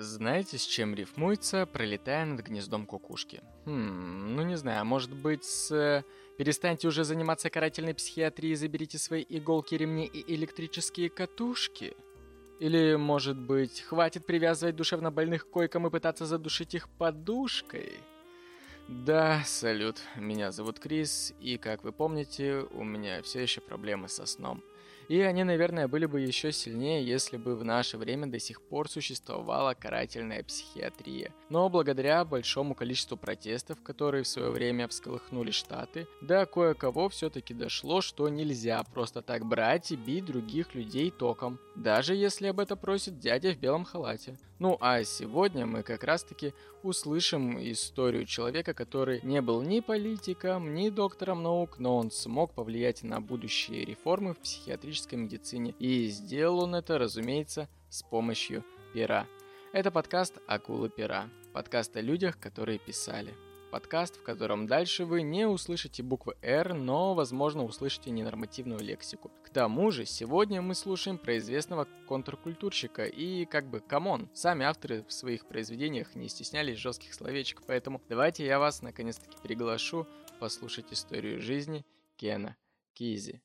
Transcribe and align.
Знаете, 0.00 0.56
с 0.56 0.64
чем 0.64 0.94
рифмуется, 0.94 1.66
пролетая 1.66 2.24
над 2.24 2.40
гнездом 2.40 2.86
кукушки? 2.86 3.42
Хм, 3.66 4.34
ну 4.34 4.42
не 4.42 4.56
знаю, 4.56 4.86
может 4.86 5.14
быть 5.14 5.44
с... 5.44 5.70
Э, 5.70 6.04
перестаньте 6.38 6.88
уже 6.88 7.04
заниматься 7.04 7.50
карательной 7.50 7.92
психиатрией, 7.92 8.54
заберите 8.54 8.96
свои 8.96 9.26
иголки, 9.28 9.74
ремни 9.74 10.06
и 10.06 10.34
электрические 10.34 11.10
катушки? 11.10 11.94
Или, 12.60 12.94
может 12.94 13.36
быть, 13.36 13.82
хватит 13.82 14.24
привязывать 14.24 14.74
душевно 14.74 15.10
больных 15.10 15.46
к 15.46 15.50
койкам 15.50 15.86
и 15.86 15.90
пытаться 15.90 16.24
задушить 16.24 16.74
их 16.74 16.88
подушкой? 16.88 17.92
Да, 18.88 19.42
салют, 19.44 20.00
меня 20.16 20.50
зовут 20.50 20.78
Крис, 20.78 21.34
и, 21.40 21.58
как 21.58 21.84
вы 21.84 21.92
помните, 21.92 22.66
у 22.72 22.84
меня 22.84 23.20
все 23.20 23.40
еще 23.40 23.60
проблемы 23.60 24.08
со 24.08 24.24
сном. 24.24 24.62
И 25.10 25.20
они, 25.22 25.42
наверное, 25.42 25.88
были 25.88 26.06
бы 26.06 26.20
еще 26.20 26.52
сильнее, 26.52 27.04
если 27.04 27.36
бы 27.36 27.56
в 27.56 27.64
наше 27.64 27.98
время 27.98 28.28
до 28.28 28.38
сих 28.38 28.62
пор 28.62 28.88
существовала 28.88 29.74
карательная 29.74 30.44
психиатрия. 30.44 31.34
Но 31.48 31.68
благодаря 31.68 32.24
большому 32.24 32.76
количеству 32.76 33.16
протестов, 33.16 33.82
которые 33.82 34.22
в 34.22 34.28
свое 34.28 34.50
время 34.50 34.86
всколыхнули 34.86 35.50
Штаты, 35.50 36.06
до 36.20 36.46
кое-кого 36.46 37.08
все-таки 37.08 37.54
дошло, 37.54 38.02
что 38.02 38.28
нельзя 38.28 38.84
просто 38.84 39.20
так 39.20 39.44
брать 39.44 39.90
и 39.90 39.96
бить 39.96 40.26
других 40.26 40.76
людей 40.76 41.10
током, 41.10 41.58
даже 41.74 42.14
если 42.14 42.46
об 42.46 42.60
этом 42.60 42.78
просит 42.78 43.18
дядя 43.18 43.52
в 43.52 43.58
белом 43.58 43.84
халате. 43.84 44.38
Ну 44.60 44.76
а 44.78 45.02
сегодня 45.04 45.64
мы 45.64 45.82
как 45.82 46.04
раз 46.04 46.22
таки 46.22 46.52
услышим 46.82 47.58
историю 47.58 48.26
человека, 48.26 48.74
который 48.74 49.20
не 49.22 49.40
был 49.40 49.62
ни 49.62 49.80
политиком, 49.80 50.74
ни 50.74 50.90
доктором 50.90 51.42
наук, 51.42 51.78
но 51.78 51.96
он 51.96 52.10
смог 52.10 52.52
повлиять 52.52 53.02
на 53.02 53.22
будущие 53.22 53.86
реформы 53.86 54.34
в 54.34 54.38
психиатрической 54.38 55.18
медицине. 55.18 55.74
И 55.78 56.08
сделал 56.08 56.64
он 56.64 56.74
это, 56.74 56.98
разумеется, 56.98 57.70
с 57.88 58.02
помощью 58.02 58.62
пера. 58.92 59.26
Это 59.72 59.90
подкаст 59.90 60.34
«Акулы 60.46 60.90
пера». 60.90 61.30
Подкаст 61.54 61.96
о 61.96 62.02
людях, 62.02 62.38
которые 62.38 62.78
писали 62.78 63.34
подкаст, 63.70 64.16
в 64.16 64.22
котором 64.22 64.66
дальше 64.66 65.04
вы 65.04 65.22
не 65.22 65.46
услышите 65.46 66.02
буквы 66.02 66.36
«Р», 66.42 66.74
но, 66.74 67.14
возможно, 67.14 67.64
услышите 67.64 68.10
ненормативную 68.10 68.80
лексику. 68.80 69.30
К 69.42 69.50
тому 69.50 69.90
же, 69.90 70.04
сегодня 70.04 70.60
мы 70.60 70.74
слушаем 70.74 71.18
про 71.18 71.38
известного 71.38 71.86
контркультурщика 72.08 73.04
и, 73.04 73.44
как 73.44 73.70
бы, 73.70 73.80
come 73.80 74.07
on, 74.07 74.28
сами 74.34 74.64
авторы 74.66 75.04
в 75.04 75.12
своих 75.12 75.46
произведениях 75.46 76.14
не 76.14 76.28
стеснялись 76.28 76.78
жестких 76.78 77.14
словечек, 77.14 77.62
поэтому 77.66 78.02
давайте 78.08 78.44
я 78.44 78.58
вас 78.58 78.82
наконец-таки 78.82 79.36
приглашу 79.42 80.06
послушать 80.40 80.92
историю 80.92 81.40
жизни 81.40 81.84
Кена 82.16 82.56
Кизи. 82.94 83.40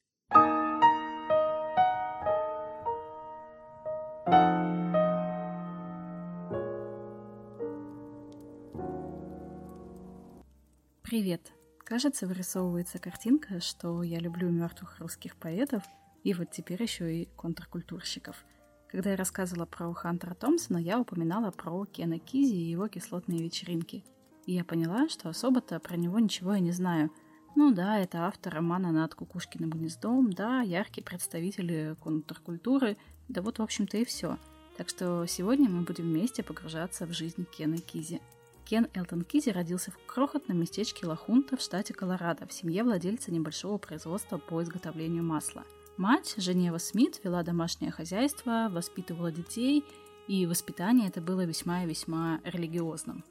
Кажется, 11.85 12.25
вырисовывается 12.25 12.97
картинка, 12.97 13.59
что 13.61 14.01
я 14.01 14.17
люблю 14.19 14.49
мертвых 14.49 14.97
русских 14.97 15.35
поэтов 15.35 15.83
и 16.23 16.33
вот 16.33 16.49
теперь 16.49 16.81
еще 16.81 17.15
и 17.15 17.29
контркультурщиков. 17.35 18.43
Когда 18.89 19.11
я 19.11 19.15
рассказывала 19.15 19.67
про 19.67 19.93
Хантера 19.93 20.33
Томпсона, 20.33 20.77
я 20.79 20.99
упоминала 20.99 21.51
про 21.51 21.85
Кена 21.85 22.17
Кизи 22.17 22.55
и 22.55 22.71
его 22.71 22.87
кислотные 22.87 23.43
вечеринки. 23.43 24.03
И 24.47 24.53
я 24.53 24.63
поняла, 24.63 25.07
что 25.09 25.29
особо-то 25.29 25.79
про 25.79 25.95
него 25.95 26.17
ничего 26.17 26.55
я 26.55 26.59
не 26.59 26.71
знаю. 26.71 27.11
Ну 27.55 27.71
да, 27.71 27.99
это 27.99 28.25
автор 28.25 28.55
романа 28.55 28.91
«Над 28.91 29.13
Кукушкиным 29.13 29.69
гнездом», 29.69 30.33
да, 30.33 30.61
яркий 30.61 31.01
представитель 31.01 31.95
контркультуры, 31.97 32.97
да 33.27 33.43
вот, 33.43 33.59
в 33.59 33.61
общем-то, 33.61 33.97
и 33.97 34.05
все. 34.05 34.39
Так 34.75 34.89
что 34.89 35.27
сегодня 35.27 35.69
мы 35.69 35.83
будем 35.83 36.05
вместе 36.05 36.41
погружаться 36.41 37.05
в 37.05 37.13
жизнь 37.13 37.45
Кена 37.55 37.77
Кизи. 37.77 38.21
Кен 38.65 38.87
Элтон 38.95 39.23
Кизи 39.23 39.51
родился 39.51 39.91
в 39.91 39.97
крохотном 40.07 40.59
местечке 40.59 41.05
Лахунта 41.05 41.55
в 41.55 41.61
штате 41.61 41.93
Колорадо 41.93 42.47
в 42.47 42.53
семье 42.53 42.83
владельца 42.83 43.31
небольшого 43.31 43.77
производства 43.77 44.39
по 44.39 44.61
изготовлению 44.63 45.23
масла. 45.23 45.63
Мать, 45.97 46.33
Женева 46.37 46.79
Смит, 46.79 47.21
вела 47.23 47.43
домашнее 47.43 47.91
хозяйство, 47.91 48.67
воспитывала 48.71 49.31
детей, 49.31 49.83
и 50.27 50.47
воспитание 50.47 51.07
это 51.07 51.21
было 51.21 51.45
весьма 51.45 51.83
и 51.83 51.87
весьма 51.87 52.41
религиозным. 52.43 53.23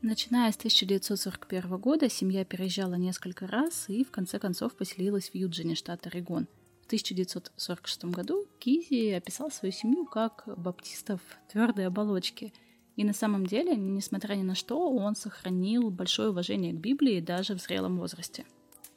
Начиная 0.00 0.52
с 0.52 0.56
1941 0.56 1.76
года 1.78 2.08
семья 2.08 2.44
переезжала 2.44 2.94
несколько 2.94 3.48
раз 3.48 3.88
и 3.88 4.04
в 4.04 4.12
конце 4.12 4.38
концов 4.38 4.76
поселилась 4.76 5.30
в 5.30 5.34
Юджине, 5.34 5.74
штат 5.74 6.06
Орегон. 6.06 6.46
В 6.82 6.86
1946 6.86 8.04
году 8.04 8.46
Кизи 8.60 9.10
описал 9.10 9.50
свою 9.50 9.72
семью 9.72 10.06
как 10.06 10.44
баптистов 10.56 11.20
твердой 11.50 11.88
оболочки– 11.88 12.54
и 12.98 13.04
на 13.04 13.12
самом 13.12 13.46
деле, 13.46 13.76
несмотря 13.76 14.34
ни 14.34 14.42
на 14.42 14.56
что, 14.56 14.90
он 14.90 15.14
сохранил 15.14 15.88
большое 15.88 16.30
уважение 16.30 16.72
к 16.72 16.78
Библии 16.78 17.20
даже 17.20 17.54
в 17.54 17.60
зрелом 17.60 17.96
возрасте. 17.96 18.44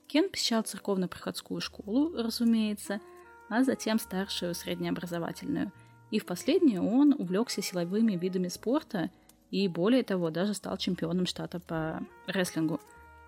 Кен 0.07 0.27
посещал 0.27 0.63
церковно-приходскую 0.63 1.61
школу, 1.61 2.11
разумеется, 2.15 2.99
а 3.47 3.63
затем 3.63 3.99
старшую 3.99 4.55
среднеобразовательную. 4.55 5.71
И 6.09 6.17
в 6.17 6.25
последнюю 6.25 6.83
он 6.83 7.13
увлекся 7.15 7.61
силовыми 7.61 8.13
видами 8.13 8.47
спорта 8.47 9.11
и, 9.51 9.67
более 9.67 10.01
того, 10.01 10.31
даже 10.31 10.55
стал 10.55 10.77
чемпионом 10.77 11.27
штата 11.27 11.59
по 11.59 12.01
рестлингу. 12.25 12.79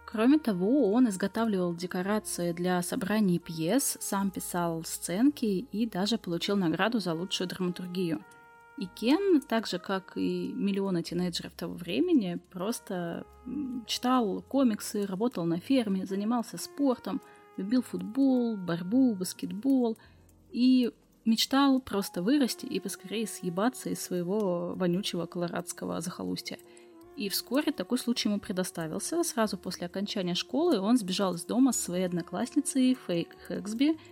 Кроме 0.07 0.39
того, 0.39 0.91
он 0.91 1.07
изготавливал 1.07 1.75
декорации 1.75 2.51
для 2.51 2.81
собраний 2.81 3.37
пьес, 3.37 3.95
сам 4.01 4.31
писал 4.31 4.83
сценки 4.85 5.67
и 5.71 5.85
даже 5.85 6.17
получил 6.17 6.55
награду 6.55 6.99
за 6.99 7.13
лучшую 7.13 7.47
драматургию– 7.47 8.25
и 8.77 8.87
Кен, 8.87 9.41
так 9.41 9.67
же 9.67 9.77
как 9.77 10.13
и 10.17 10.51
миллионы 10.51 11.03
тинейджеров 11.03 11.53
того 11.53 11.73
времени, 11.75 12.39
просто 12.51 13.25
читал 13.85 14.41
комиксы, 14.41 15.05
работал 15.05 15.45
на 15.45 15.59
ферме, 15.59 16.05
занимался 16.05 16.57
спортом, 16.57 17.21
любил 17.57 17.83
футбол, 17.83 18.57
борьбу, 18.57 19.13
баскетбол 19.13 19.97
и 20.51 20.91
мечтал 21.23 21.79
просто 21.79 22.23
вырасти 22.23 22.65
и 22.65 22.79
поскорее 22.79 23.27
съебаться 23.27 23.89
из 23.89 24.01
своего 24.01 24.73
вонючего 24.75 25.27
колорадского 25.27 26.01
захолустья. 26.01 26.57
И 27.15 27.29
вскоре 27.29 27.71
такой 27.71 27.99
случай 27.99 28.27
ему 28.27 28.39
предоставился. 28.39 29.23
Сразу 29.23 29.55
после 29.55 29.85
окончания 29.85 30.33
школы 30.33 30.79
он 30.79 30.97
сбежал 30.97 31.35
из 31.35 31.45
дома 31.45 31.73
с 31.73 31.79
своей 31.79 32.05
одноклассницей 32.05 32.97
Фейк 33.05 33.29
Хэксби– 33.47 33.99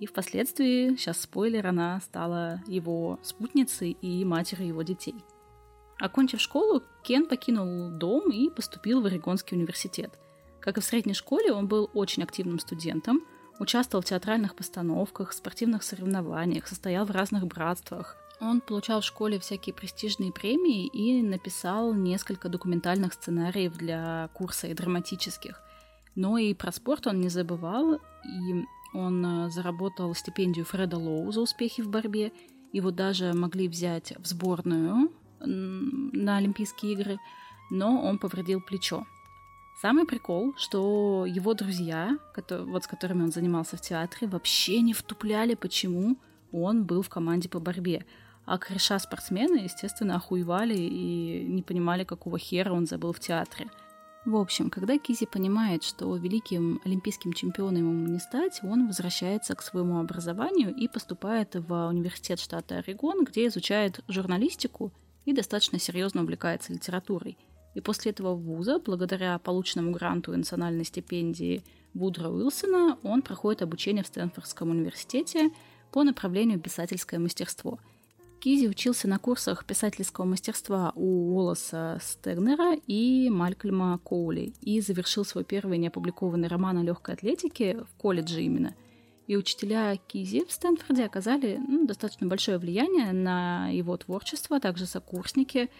и 0.00 0.06
впоследствии, 0.06 0.96
сейчас 0.96 1.20
спойлер, 1.20 1.66
она 1.66 2.00
стала 2.00 2.60
его 2.66 3.18
спутницей 3.22 3.92
и 3.92 4.24
матерью 4.24 4.68
его 4.68 4.82
детей. 4.82 5.14
Окончив 5.98 6.40
школу, 6.40 6.82
Кен 7.02 7.26
покинул 7.26 7.90
дом 7.90 8.30
и 8.30 8.50
поступил 8.50 9.00
в 9.00 9.06
Орегонский 9.06 9.56
университет. 9.56 10.18
Как 10.60 10.78
и 10.78 10.80
в 10.80 10.84
средней 10.84 11.14
школе, 11.14 11.52
он 11.52 11.68
был 11.68 11.90
очень 11.94 12.22
активным 12.22 12.58
студентом, 12.58 13.22
участвовал 13.60 14.02
в 14.02 14.06
театральных 14.06 14.56
постановках, 14.56 15.32
спортивных 15.32 15.82
соревнованиях, 15.82 16.66
состоял 16.66 17.04
в 17.04 17.10
разных 17.10 17.46
братствах. 17.46 18.16
Он 18.40 18.60
получал 18.60 19.00
в 19.00 19.04
школе 19.04 19.38
всякие 19.38 19.74
престижные 19.74 20.32
премии 20.32 20.86
и 20.88 21.22
написал 21.22 21.94
несколько 21.94 22.48
документальных 22.48 23.12
сценариев 23.12 23.76
для 23.76 24.28
курса 24.34 24.66
и 24.66 24.74
драматических. 24.74 25.60
Но 26.16 26.38
и 26.38 26.54
про 26.54 26.72
спорт 26.72 27.06
он 27.06 27.20
не 27.20 27.28
забывал, 27.28 27.94
и 27.94 28.64
он 28.94 29.24
э, 29.24 29.50
заработал 29.50 30.14
стипендию 30.14 30.64
Фреда 30.64 30.96
Лоу 30.96 31.30
за 31.32 31.40
успехи 31.40 31.82
в 31.82 31.88
борьбе. 31.88 32.32
Его 32.72 32.90
даже 32.90 33.32
могли 33.32 33.68
взять 33.68 34.14
в 34.18 34.26
сборную 34.26 35.12
на 35.40 36.38
Олимпийские 36.38 36.92
игры, 36.92 37.18
но 37.70 38.00
он 38.02 38.18
повредил 38.18 38.62
плечо. 38.62 39.04
Самый 39.82 40.06
прикол, 40.06 40.54
что 40.56 41.26
его 41.26 41.52
друзья, 41.52 42.16
вот 42.48 42.84
с 42.84 42.86
которыми 42.86 43.24
он 43.24 43.32
занимался 43.32 43.76
в 43.76 43.80
театре, 43.80 44.26
вообще 44.26 44.80
не 44.80 44.94
втупляли, 44.94 45.54
почему 45.54 46.16
он 46.52 46.84
был 46.84 47.02
в 47.02 47.10
команде 47.10 47.48
по 47.48 47.60
борьбе. 47.60 48.06
А 48.46 48.56
кореша 48.56 48.98
спортсмены, 48.98 49.56
естественно, 49.56 50.16
охуевали 50.16 50.76
и 50.76 51.44
не 51.46 51.62
понимали, 51.62 52.04
какого 52.04 52.38
хера 52.38 52.72
он 52.72 52.86
забыл 52.86 53.12
в 53.12 53.20
театре– 53.20 53.68
в 54.24 54.36
общем, 54.36 54.70
когда 54.70 54.96
Кизи 54.96 55.26
понимает, 55.26 55.82
что 55.82 56.16
великим 56.16 56.80
олимпийским 56.84 57.34
чемпионом 57.34 57.76
ему 57.76 58.08
не 58.08 58.18
стать, 58.18 58.60
он 58.62 58.86
возвращается 58.86 59.54
к 59.54 59.62
своему 59.62 59.98
образованию 59.98 60.74
и 60.74 60.88
поступает 60.88 61.54
в 61.54 61.88
университет 61.88 62.40
штата 62.40 62.78
Орегон, 62.78 63.24
где 63.24 63.46
изучает 63.48 64.00
журналистику 64.08 64.92
и 65.26 65.34
достаточно 65.34 65.78
серьезно 65.78 66.22
увлекается 66.22 66.72
литературой. 66.72 67.36
И 67.74 67.80
после 67.80 68.12
этого 68.12 68.34
вуза, 68.34 68.78
благодаря 68.78 69.38
полученному 69.38 69.90
гранту 69.90 70.32
и 70.32 70.36
национальной 70.36 70.84
стипендии 70.84 71.62
Вудра 71.92 72.28
Уилсона, 72.28 72.98
он 73.02 73.20
проходит 73.20 73.60
обучение 73.60 74.04
в 74.04 74.06
Стэнфордском 74.06 74.70
университете 74.70 75.50
по 75.92 76.02
направлению 76.02 76.60
писательское 76.60 77.20
мастерство– 77.20 77.78
Кизи 78.44 78.66
учился 78.68 79.08
на 79.08 79.18
курсах 79.18 79.64
писательского 79.64 80.26
мастерства 80.26 80.92
у 80.96 81.34
Уоллеса 81.34 81.98
Стернера 82.02 82.74
и 82.86 83.30
Малькольма 83.30 83.96
Коули 84.04 84.52
и 84.60 84.82
завершил 84.82 85.24
свой 85.24 85.44
первый 85.44 85.78
неопубликованный 85.78 86.48
роман 86.48 86.76
о 86.76 86.82
легкой 86.82 87.14
атлетике 87.14 87.78
в 87.78 87.96
колледже 87.96 88.42
именно. 88.42 88.74
И 89.26 89.38
учителя 89.38 89.96
Кизи 89.96 90.44
в 90.44 90.52
Стэнфорде 90.52 91.06
оказали 91.06 91.58
ну, 91.66 91.86
достаточно 91.86 92.26
большое 92.26 92.58
влияние 92.58 93.12
на 93.12 93.70
его 93.70 93.96
творчество, 93.96 94.58
а 94.58 94.60
также 94.60 94.84
сокурсники, 94.84 95.70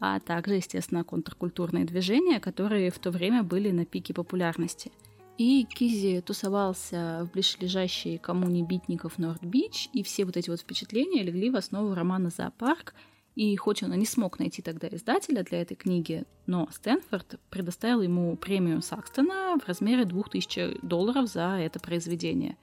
а 0.00 0.18
также, 0.18 0.54
естественно, 0.54 1.04
контркультурные 1.04 1.84
движения, 1.84 2.40
которые 2.40 2.90
в 2.90 2.98
то 3.00 3.10
время 3.10 3.42
были 3.42 3.70
на 3.70 3.84
пике 3.84 4.14
популярности. 4.14 4.92
И 5.36 5.64
Кизи 5.64 6.20
тусовался 6.20 7.28
в 7.28 7.32
ближайшей 7.32 8.18
коммуне 8.18 8.62
битников 8.62 9.18
Норд-Бич, 9.18 9.88
и 9.92 10.04
все 10.04 10.24
вот 10.24 10.36
эти 10.36 10.48
вот 10.48 10.60
впечатления 10.60 11.24
легли 11.24 11.50
в 11.50 11.56
основу 11.56 11.92
романа 11.94 12.30
«Зоопарк», 12.30 12.94
и 13.34 13.56
хоть 13.56 13.82
он 13.82 13.92
и 13.92 13.96
не 13.96 14.06
смог 14.06 14.38
найти 14.38 14.62
тогда 14.62 14.86
издателя 14.88 15.42
для 15.42 15.60
этой 15.60 15.74
книги, 15.74 16.24
но 16.46 16.68
Стэнфорд 16.70 17.40
предоставил 17.50 18.00
ему 18.00 18.36
премию 18.36 18.80
Сакстона 18.80 19.58
в 19.58 19.66
размере 19.66 20.04
2000 20.04 20.78
долларов 20.82 21.28
за 21.28 21.58
это 21.58 21.80
произведение. 21.80 22.56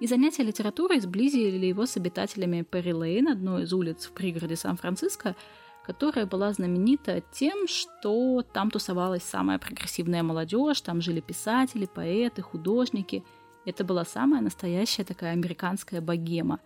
И 0.00 0.08
занятия 0.08 0.42
литературой 0.42 0.98
сблизили 0.98 1.66
его 1.66 1.86
с 1.86 1.96
обитателями 1.96 2.66
Перри 2.68 2.92
Лейн, 2.92 3.28
одной 3.28 3.62
из 3.62 3.72
улиц 3.72 4.06
в 4.06 4.10
пригороде 4.10 4.56
Сан-Франциско, 4.56 5.36
которая 5.84 6.26
была 6.26 6.52
знаменита 6.52 7.22
тем, 7.32 7.66
что 7.66 8.42
там 8.52 8.70
тусовалась 8.70 9.22
самая 9.22 9.58
прогрессивная 9.58 10.22
молодежь, 10.22 10.80
там 10.80 11.00
жили 11.00 11.20
писатели, 11.20 11.86
поэты, 11.86 12.42
художники. 12.42 13.24
Это 13.64 13.84
была 13.84 14.04
самая 14.04 14.40
настоящая 14.40 15.04
такая 15.04 15.32
американская 15.32 16.00
богема. 16.00 16.60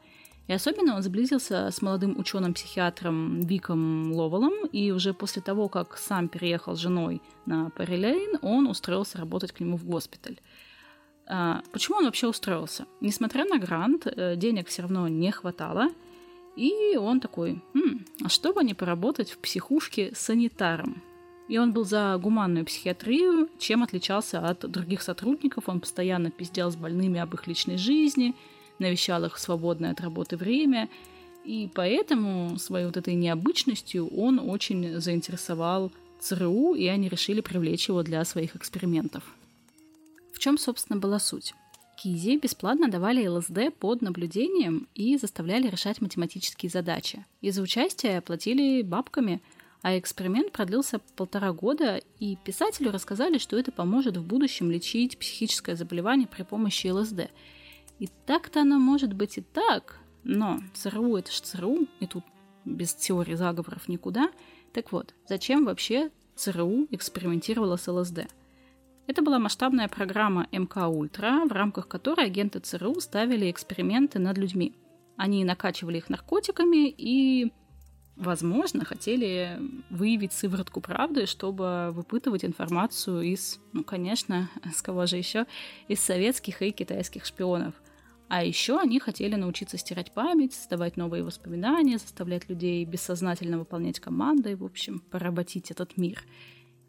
И 0.48 0.52
особенно 0.52 0.94
он 0.94 1.02
сблизился 1.02 1.70
с 1.70 1.82
молодым 1.82 2.16
ученым-психиатром 2.18 3.40
Виком 3.40 4.12
Ловелом, 4.12 4.66
и 4.66 4.92
уже 4.92 5.12
после 5.12 5.42
того, 5.42 5.68
как 5.68 5.98
сам 5.98 6.28
переехал 6.28 6.76
с 6.76 6.78
женой 6.78 7.20
на 7.46 7.70
Перрилейн, 7.70 8.38
он 8.42 8.68
устроился 8.68 9.18
работать 9.18 9.50
к 9.50 9.58
нему 9.58 9.76
в 9.76 9.84
госпиталь. 9.84 10.38
А, 11.28 11.62
почему 11.72 11.98
он 11.98 12.04
вообще 12.04 12.28
устроился? 12.28 12.86
Несмотря 13.00 13.44
на 13.44 13.58
грант, 13.58 14.06
э, 14.06 14.36
денег 14.36 14.68
все 14.68 14.82
равно 14.82 15.08
не 15.08 15.32
хватало– 15.32 15.88
и 16.56 16.96
он 16.96 17.20
такой, 17.20 17.62
хм, 17.74 18.04
а 18.24 18.28
что 18.28 18.52
бы 18.52 18.64
не 18.64 18.74
поработать 18.74 19.30
в 19.30 19.38
психушке 19.38 20.12
санитаром? 20.14 21.02
И 21.48 21.58
он 21.58 21.72
был 21.72 21.84
за 21.84 22.18
гуманную 22.20 22.64
психиатрию, 22.64 23.48
чем 23.58 23.82
отличался 23.82 24.40
от 24.40 24.68
других 24.68 25.02
сотрудников. 25.02 25.68
Он 25.68 25.80
постоянно 25.80 26.30
пиздел 26.30 26.72
с 26.72 26.76
больными 26.76 27.20
об 27.20 27.34
их 27.34 27.46
личной 27.46 27.76
жизни, 27.76 28.34
навещал 28.78 29.24
их 29.24 29.36
в 29.36 29.40
свободное 29.40 29.92
от 29.92 30.00
работы 30.00 30.36
время. 30.36 30.88
И 31.44 31.70
поэтому 31.72 32.58
своей 32.58 32.86
вот 32.86 32.96
этой 32.96 33.14
необычностью 33.14 34.08
он 34.08 34.40
очень 34.40 34.98
заинтересовал 34.98 35.92
ЦРУ, 36.18 36.74
и 36.74 36.86
они 36.86 37.08
решили 37.08 37.40
привлечь 37.40 37.88
его 37.88 38.02
для 38.02 38.24
своих 38.24 38.56
экспериментов. 38.56 39.22
В 40.32 40.40
чем, 40.40 40.58
собственно, 40.58 40.98
была 40.98 41.20
суть? 41.20 41.54
Кизи 41.96 42.36
бесплатно 42.36 42.88
давали 42.88 43.26
ЛСД 43.26 43.74
под 43.78 44.02
наблюдением 44.02 44.86
и 44.94 45.16
заставляли 45.16 45.68
решать 45.68 46.02
математические 46.02 46.68
задачи. 46.68 47.24
И 47.40 47.50
за 47.50 47.62
участие 47.62 48.20
платили 48.20 48.82
бабками, 48.82 49.40
а 49.80 49.98
эксперимент 49.98 50.52
продлился 50.52 50.98
полтора 51.16 51.52
года, 51.52 52.02
и 52.18 52.36
писателю 52.36 52.92
рассказали, 52.92 53.38
что 53.38 53.58
это 53.58 53.72
поможет 53.72 54.18
в 54.18 54.26
будущем 54.26 54.70
лечить 54.70 55.18
психическое 55.18 55.74
заболевание 55.74 56.28
при 56.28 56.42
помощи 56.42 56.88
ЛСД. 56.88 57.30
И 57.98 58.08
так-то 58.26 58.60
оно 58.60 58.78
может 58.78 59.14
быть 59.14 59.38
и 59.38 59.40
так, 59.40 59.98
но 60.22 60.60
ЦРУ— 60.74 61.16
это 61.18 61.32
ж 61.32 61.40
ЦРУ, 61.40 61.86
и 62.00 62.06
тут 62.06 62.24
без 62.66 62.94
теории 62.94 63.34
заговоров 63.34 63.88
никуда. 63.88 64.30
Так 64.74 64.92
вот, 64.92 65.14
зачем 65.26 65.64
вообще 65.64 66.10
ЦРУ 66.34 66.88
экспериментировала 66.90 67.76
с 67.76 67.90
ЛСД? 67.90 68.26
Это 69.06 69.22
была 69.22 69.38
масштабная 69.38 69.86
программа 69.86 70.48
МК 70.50 70.88
Ультра, 70.88 71.44
в 71.48 71.52
рамках 71.52 71.86
которой 71.86 72.26
агенты 72.26 72.58
ЦРУ 72.58 73.00
ставили 73.00 73.50
эксперименты 73.50 74.18
над 74.18 74.36
людьми. 74.36 74.74
Они 75.16 75.44
накачивали 75.44 75.98
их 75.98 76.10
наркотиками 76.10 76.88
и, 76.88 77.52
возможно, 78.16 78.84
хотели 78.84 79.60
выявить 79.90 80.32
сыворотку 80.32 80.80
правды, 80.80 81.26
чтобы 81.26 81.90
выпытывать 81.92 82.44
информацию 82.44 83.22
из, 83.22 83.60
ну, 83.72 83.84
конечно, 83.84 84.50
с 84.74 84.82
кого 84.82 85.06
же 85.06 85.16
еще, 85.16 85.46
из 85.86 86.00
советских 86.00 86.60
и 86.62 86.72
китайских 86.72 87.24
шпионов. 87.24 87.74
А 88.28 88.42
еще 88.42 88.80
они 88.80 88.98
хотели 88.98 89.36
научиться 89.36 89.78
стирать 89.78 90.10
память, 90.10 90.52
создавать 90.52 90.96
новые 90.96 91.22
воспоминания, 91.22 91.98
заставлять 91.98 92.48
людей 92.48 92.84
бессознательно 92.84 93.56
выполнять 93.56 94.00
команды, 94.00 94.56
в 94.56 94.64
общем, 94.64 94.98
поработить 94.98 95.70
этот 95.70 95.96
мир– 95.96 96.24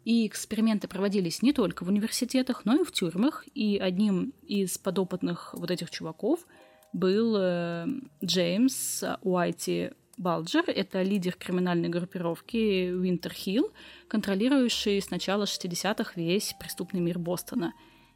и 0.08 0.26
эксперименты 0.26 0.88
проводились 0.88 1.42
не 1.42 1.52
только 1.52 1.84
в 1.84 1.88
университетах, 1.88 2.64
но 2.64 2.80
и 2.80 2.82
в 2.82 2.92
тюрьмах. 2.92 3.44
И 3.54 3.76
одним 3.76 4.32
из 4.40 4.78
подопытных 4.78 5.52
вот 5.52 5.70
этих 5.70 5.90
чуваков 5.90 6.46
был 6.94 7.36
э, 7.36 7.86
Джеймс 8.24 9.04
Уайти 9.20 9.90
Балджер. 10.16 10.64
Это 10.66 11.02
лидер 11.02 11.34
криминальной 11.34 11.90
группировки 11.90 12.88
Винтер 12.90 13.34
Хилл, 13.34 13.70
контролирующий 14.08 14.98
с 14.98 15.10
начала 15.10 15.44
60-х 15.44 16.12
весь 16.16 16.54
преступный 16.58 17.00
мир 17.00 17.18
Бостона. 17.18 17.74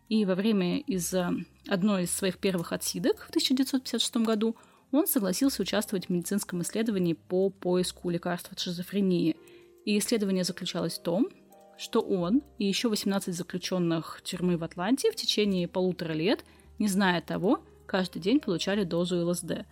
И 0.08 0.24
во 0.24 0.34
время 0.34 0.78
из 0.80 1.12
э, 1.12 1.30
одной 1.68 2.04
из 2.04 2.10
своих 2.10 2.38
первых 2.38 2.72
отсидок 2.72 3.18
в 3.20 3.28
1956 3.28 4.16
году 4.16 4.56
он 4.92 5.06
согласился 5.06 5.60
участвовать 5.60 6.06
в 6.06 6.08
медицинском 6.08 6.62
исследовании 6.62 7.12
по 7.12 7.50
поиску 7.50 8.08
лекарств 8.08 8.50
от 8.50 8.60
шизофрении. 8.60 9.36
И 9.84 9.98
исследование 9.98 10.44
заключалось 10.44 10.98
в 10.98 11.02
том, 11.02 11.28
что 11.82 12.00
он 12.00 12.43
и 12.58 12.64
еще 12.64 12.88
18 12.88 13.34
заключенных 13.34 14.20
тюрьмы 14.23 14.56
в 14.56 14.62
Атланте 14.62 15.11
в 15.11 15.17
течение 15.17 15.67
полутора 15.67 16.12
лет, 16.12 16.44
не 16.79 16.87
зная 16.87 17.20
того, 17.20 17.64
каждый 17.87 18.20
день 18.20 18.38
получали 18.38 18.84
дозу 18.84 19.26
ЛСД. 19.26 19.67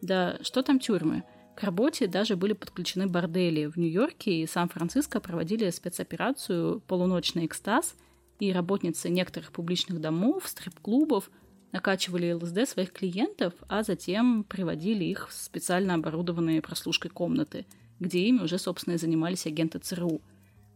Да 0.00 0.38
что 0.40 0.62
там 0.62 0.80
тюрьмы? 0.80 1.24
К 1.54 1.64
работе 1.64 2.06
даже 2.06 2.36
были 2.36 2.54
подключены 2.54 3.06
бордели. 3.06 3.66
В 3.66 3.76
Нью-Йорке 3.76 4.40
и 4.40 4.46
Сан-Франциско 4.46 5.20
проводили 5.20 5.68
спецоперацию 5.68 6.80
«Полуночный 6.86 7.44
экстаз», 7.44 7.96
и 8.40 8.50
работницы 8.50 9.10
некоторых 9.10 9.52
публичных 9.52 10.00
домов, 10.00 10.48
стрип-клубов 10.48 11.30
накачивали 11.70 12.32
ЛСД 12.32 12.66
своих 12.66 12.92
клиентов, 12.92 13.52
а 13.68 13.82
затем 13.82 14.42
приводили 14.44 15.04
их 15.04 15.28
в 15.28 15.34
специально 15.34 15.94
оборудованные 15.94 16.62
прослушкой 16.62 17.10
комнаты, 17.10 17.66
где 18.00 18.20
ими 18.20 18.40
уже, 18.40 18.58
собственно, 18.58 18.94
и 18.94 18.98
занимались 18.98 19.46
агенты 19.46 19.78
ЦРУ– 19.78 20.22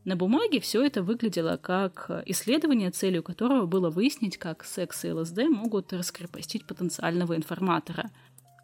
на 0.07 0.15
бумаге 0.15 0.61
все 0.61 0.85
это 0.85 1.03
выглядело 1.03 1.57
как 1.57 2.23
исследование, 2.27 2.93
целью 2.93 3.25
которого 3.25 3.67
было 3.67 3.91
выяснить, 3.91 4.39
как 4.39 4.65
секс 4.65 5.05
и 5.05 5.11
ЛСД 5.11 5.49
могут 5.49 5.93
раскрепостить 5.93 6.65
потенциального 6.65 7.35
информатора. 7.35 8.13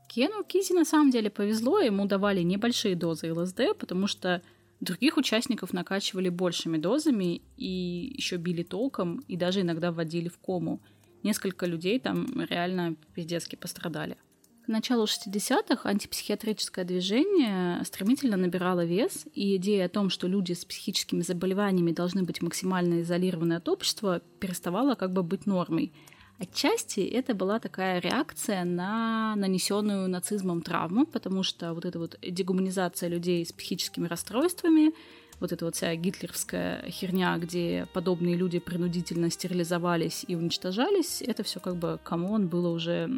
Кену 0.09 0.45
Кизи 0.45 0.73
на 0.73 0.85
самом 0.85 1.11
деле 1.11 1.31
повезло, 1.31 1.81
ему 1.81 2.07
давали 2.07 2.43
небольшие 2.43 2.95
дозы 2.95 3.33
ЛСД, 3.35 3.77
потому 3.77 4.07
что 4.07 4.41
других 4.79 5.17
участников 5.17 5.73
накачивали 5.73 6.29
большими 6.29 6.79
дозами 6.79 7.43
и 7.57 8.15
еще 8.17 8.37
били 8.37 8.63
током, 8.63 9.25
и 9.27 9.37
даже 9.37 9.63
иногда 9.63 9.91
вводили 9.91 10.29
в 10.29 10.39
кому. 10.39 10.81
Несколько 11.25 11.67
людей 11.67 11.99
там 11.99 12.29
реально 12.49 12.95
пиздецки 13.17 13.57
пострадали. 13.57 14.17
К 14.65 14.69
началу 14.69 15.07
60-х 15.07 15.89
антипсихиатрическое 15.89 16.85
движение 16.85 17.85
стремительно 17.85 18.37
набирало 18.37 18.85
вес, 18.85 19.27
и 19.35 19.57
идея 19.57 19.87
о 19.87 19.89
том, 19.89 20.09
что 20.09 20.29
люди 20.29 20.53
с 20.53 20.65
психическими 20.65 21.23
заболеваниями 21.23 21.91
должны 21.91 22.23
быть 22.23 22.41
максимально 22.43 23.03
изолированы 23.03 23.55
от 23.55 23.69
общества, 23.69 24.23
переставала 24.39 24.95
как 24.95 25.13
бы 25.13 25.25
быть 25.25 25.47
нормой. 25.47 25.93
Отчасти 26.39 27.01
это 27.01 27.35
была 27.35 27.59
такая 27.59 28.01
реакция 28.01 28.65
на 28.65 29.35
нанесенную 29.35 30.09
нацизмом 30.09 30.63
травму, 30.63 31.07
потому 31.07 31.43
что 31.43 31.75
вот 31.75 31.85
эта 31.85 31.99
вот 31.99 32.17
дегуманизация 32.23 33.09
людей 33.09 33.45
с 33.45 33.53
психическими 33.53 34.07
расстройствами, 34.07 34.93
вот 35.41 35.51
эта 35.51 35.65
вот 35.65 35.75
вся 35.75 35.93
гитлеровская 35.97 36.89
херня, 36.89 37.37
где 37.39 37.89
подобные 37.93 38.37
люди 38.37 38.61
принудительно 38.61 39.29
стерилизовались 39.29 40.25
и 40.29 40.37
уничтожались, 40.37 41.21
это 41.21 41.43
все 41.43 41.59
как 41.59 41.77
бы, 41.77 41.99
кому 42.05 42.33
он 42.33 42.47
было 42.47 42.69
уже 42.69 43.11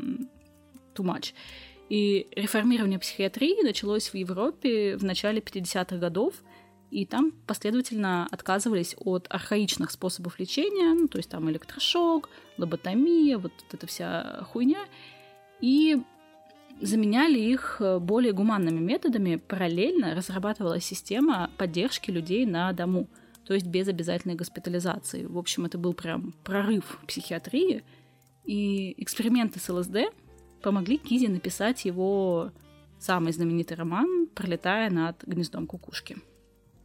too 0.95 1.05
much. 1.05 1.33
И 1.89 2.29
реформирование 2.35 2.99
психиатрии 2.99 3.63
началось 3.63 4.09
в 4.09 4.15
Европе 4.15 4.97
в 4.97 5.05
начале 5.05 5.41
50-х 5.41 5.97
годов, 5.97 6.35
и 6.91 7.05
там 7.07 7.33
последовательно 7.47 8.27
отказывались 8.31 8.95
от 8.99 9.27
архаичных 9.29 9.91
способов 9.91 10.39
лечения, 10.39 10.95
ну, 10.95 11.09
то 11.09 11.19
есть 11.19 11.29
там 11.29 11.51
электрошок, 11.51 12.31
лоботомия, 12.57 13.37
вот 13.37 13.53
эта 13.73 13.87
вся 13.87 14.47
хуйня, 14.51 14.85
и 15.61 16.01
заменяли 16.81 17.39
их 17.39 17.83
более 18.01 18.33
гуманными 18.33 18.81
методами. 18.81 19.37
Параллельно 19.37 20.15
разрабатывалась 20.15 20.85
система 20.85 21.51
поддержки 21.59 22.11
людей 22.11 22.47
на 22.47 22.73
дому, 22.73 23.09
то 23.45 23.55
есть 23.55 23.67
без 23.67 23.89
обязательной 23.89 24.37
госпитализации. 24.37 25.27
В 25.27 25.37
общем, 25.37 25.67
это 25.67 25.79
был 25.79 25.95
прям 25.95 26.33
прорыв 26.45 26.99
психиатрии. 27.07 27.85
И 28.45 28.95
эксперименты 29.03 29.59
с 29.59 29.69
ЛСД 29.69 30.13
помогли 30.65 30.97
Кизе 30.97 31.29
написать 31.29 31.85
его 31.85 32.51
самый 32.99 33.35
знаменитый 33.35 33.77
роман 33.77 34.27
«Пролетая 34.35 34.89
над 34.91 35.23
гнездом 35.27 35.67
кукушки». 35.67 36.17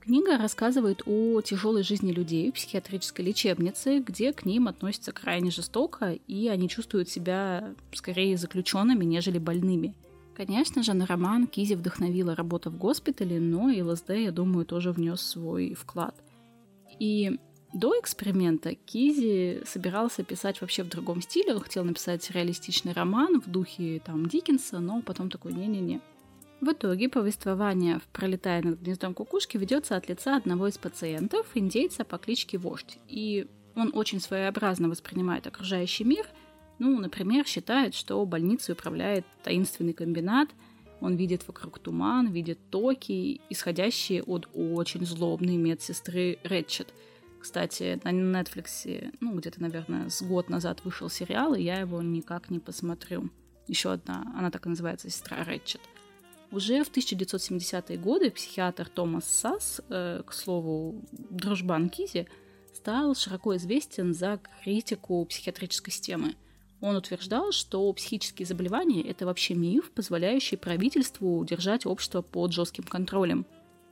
Книга 0.01 0.38
рассказывает 0.38 1.01
о 1.05 1.39
тяжелой 1.41 1.83
жизни 1.83 2.12
людей 2.12 2.51
в 2.51 2.55
психиатрической 2.55 3.24
лечебнице, 3.24 4.00
где 4.00 4.33
к 4.33 4.43
ним 4.43 4.67
относятся 4.67 5.13
крайне 5.13 5.50
жестоко, 5.50 6.17
и 6.27 6.50
они 6.50 6.67
чувствуют 6.67 7.07
себя 7.07 7.74
скорее 7.93 8.36
заключенными, 8.36 9.05
нежели 9.05 9.38
больными. 9.38 9.95
Конечно 10.36 10.83
же, 10.83 10.93
на 10.93 11.05
роман 11.05 11.48
Кизи 11.48 11.75
вдохновила 11.75 12.36
работа 12.36 12.69
в 12.69 12.77
госпитале, 12.77 13.39
но 13.39 13.69
и 13.69 13.81
ЛСД, 13.81 14.09
я 14.09 14.31
думаю, 14.31 14.65
тоже 14.65 14.91
внес 14.91 15.21
свой 15.21 15.74
вклад. 15.74 16.15
И 17.00 17.39
до 17.74 18.00
эксперимента 18.00 18.74
Кизи 18.74 19.62
собирался 19.66 20.24
писать 20.24 20.62
вообще 20.62 20.84
в 20.84 20.90
другом 20.90 21.22
стиле. 21.22 21.54
Он 21.54 21.62
хотел 21.62 21.84
написать 21.84 22.30
реалистичный 22.32 22.94
роман 22.94 23.40
в 23.40 23.50
духе 23.50 24.02
там 24.04 24.28
Диккенса, 24.28 24.80
но 24.80 25.02
потом 25.02 25.30
такой 25.30 25.54
не-не-не. 25.54 26.02
В 26.62 26.72
итоге 26.72 27.08
повествование 27.08 28.00
в 28.00 28.04
«Пролетая 28.08 28.62
над 28.62 28.82
гнездом 28.82 29.14
кукушки» 29.14 29.56
ведется 29.56 29.96
от 29.96 30.10
лица 30.10 30.36
одного 30.36 30.68
из 30.68 30.78
пациентов, 30.78 31.46
индейца 31.54 32.04
по 32.04 32.18
кличке 32.18 32.58
Вождь. 32.58 32.98
И 33.08 33.48
он 33.76 33.92
очень 33.94 34.20
своеобразно 34.20 34.90
воспринимает 34.90 35.48
окружающий 35.48 36.04
мир. 36.04 36.28
Ну, 36.80 37.00
например, 37.00 37.46
считает, 37.48 37.94
что 37.94 38.26
больницей 38.26 38.74
управляет 38.74 39.26
таинственный 39.44 39.94
комбинат, 39.94 40.50
он 41.02 41.16
видит 41.16 41.48
вокруг 41.48 41.80
туман, 41.80 42.32
видит 42.32 42.60
токи, 42.70 43.40
исходящие 43.50 44.24
от 44.24 44.50
очень 44.54 45.06
злобной 45.06 45.56
медсестры 45.56 46.40
Рэтчет. 46.44 46.94
Кстати, 47.39 48.00
на 48.03 48.12
Netflix, 48.12 49.13
ну, 49.19 49.36
где-то, 49.36 49.62
наверное, 49.62 50.10
с 50.10 50.22
год 50.22 50.50
назад 50.50 50.84
вышел 50.84 51.10
сериал, 51.10 51.55
и 51.55 51.63
я 51.63 51.79
его 51.79 52.01
никак 52.01 52.50
не 52.50 52.60
посмотрю. 52.60 53.29
Еще 53.67 53.91
одна, 53.91 54.31
она 54.36 54.51
так 54.51 54.65
и 54.65 54.69
называется, 54.69 55.10
«Сестра 55.10 55.43
Рэтчет». 55.43 55.81
Уже 56.51 56.84
в 56.84 56.91
1970-е 56.91 57.98
годы 57.98 58.31
психиатр 58.31 58.89
Томас 58.89 59.25
Сасс, 59.25 59.81
э, 59.89 60.24
к 60.25 60.34
слову, 60.34 61.05
дружбан 61.12 61.89
Кизи, 61.89 62.27
стал 62.74 63.13
широко 63.13 63.55
известен 63.58 64.13
за 64.13 64.39
критику 64.63 65.24
психиатрической 65.25 65.93
системы. 65.93 66.36
Он 66.81 66.96
утверждал, 66.96 67.51
что 67.51 67.91
психические 67.93 68.46
заболевания– 68.46 69.01
это 69.08 69.25
вообще 69.25 69.53
миф, 69.53 69.91
позволяющий 69.91 70.55
правительству 70.55 71.43
держать 71.46 71.86
общество 71.86 72.22
под 72.22 72.53
жестким 72.53 72.86
контролем. 72.86 73.46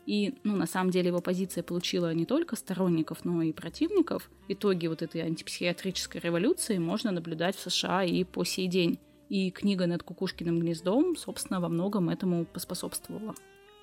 И, 0.08 0.36
ну, 0.46 0.56
на 0.56 0.66
самом 0.66 0.90
деле 0.90 1.10
его 1.10 1.20
позиция 1.20 1.64
получила 1.64 2.14
не 2.14 2.26
только 2.26 2.56
сторонников, 2.56 3.26
но 3.26 3.42
и 3.42 3.52
противников. 3.52 4.32
Итоги 4.48 4.88
вот 4.88 5.02
этой 5.02 5.22
антипсихиатрической 5.22 6.22
революции 6.22 6.78
можно 6.78 7.12
наблюдать 7.12 7.58
в 7.58 7.70
США 7.70 8.06
и 8.06 8.24
по 8.24 8.46
сей 8.46 8.68
день. 8.68 9.00
И 9.28 9.52
книга 9.52 9.86
над 9.86 10.04
кукушкиным 10.04 10.62
гнездом, 10.62 11.18
собственно, 11.18 11.60
во 11.60 11.68
многом 11.68 12.10
этому 12.10 12.46
поспособствовала. 12.46 13.36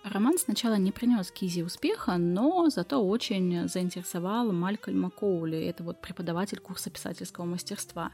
Роман 0.03 0.39
сначала 0.39 0.77
не 0.77 0.93
принес 0.93 1.31
Кизи 1.31 1.61
успеха, 1.61 2.17
но 2.17 2.71
зато 2.71 3.07
очень 3.07 3.69
заинтересовал 3.69 4.51
Малькольма 4.51 5.11
Коули, 5.11 5.59
это 5.59 5.85
вот 5.85 6.01
преподаватель 6.01 6.59
курса 6.59 6.89
писательского 6.89 7.45
мастерства. 7.45 8.13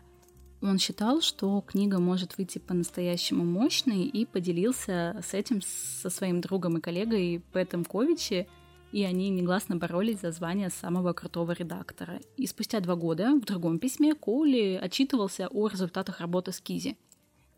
Он 0.63 0.79
считал, 0.79 1.21
что 1.23 1.63
книга 1.67 1.99
может 1.99 2.37
выйти 2.37 2.59
по-настоящему 2.59 3.45
мощной 3.45 4.03
и 4.03 4.27
поделился 4.27 5.21
с 5.27 5.33
этим 5.33 5.63
со 5.63 6.11
своим 6.11 6.41
другом 6.41 6.79
и 6.79 6.81
коллегой 6.81 7.43
Пэтом 7.53 7.85
Ковичи, 7.85 8.47
и 8.93 9.05
они 9.05 9.31
негласно 9.31 9.77
боролись 9.77 10.21
за 10.21 10.33
звание 10.33 10.69
самого 10.69 11.13
крутого 11.13 11.53
редактора. 11.53 12.21
И 12.37 12.47
спустя 12.47 12.81
два 12.81 12.97
года 12.97 13.35
в 13.35 13.45
другом 13.45 13.79
письме 13.79 14.15
Коули 14.15 14.79
отчитывался 14.83 15.49
о 15.49 15.69
результатах 15.69 16.21
работы 16.21 16.53
с 16.53 16.61
Кизи– 16.61 16.97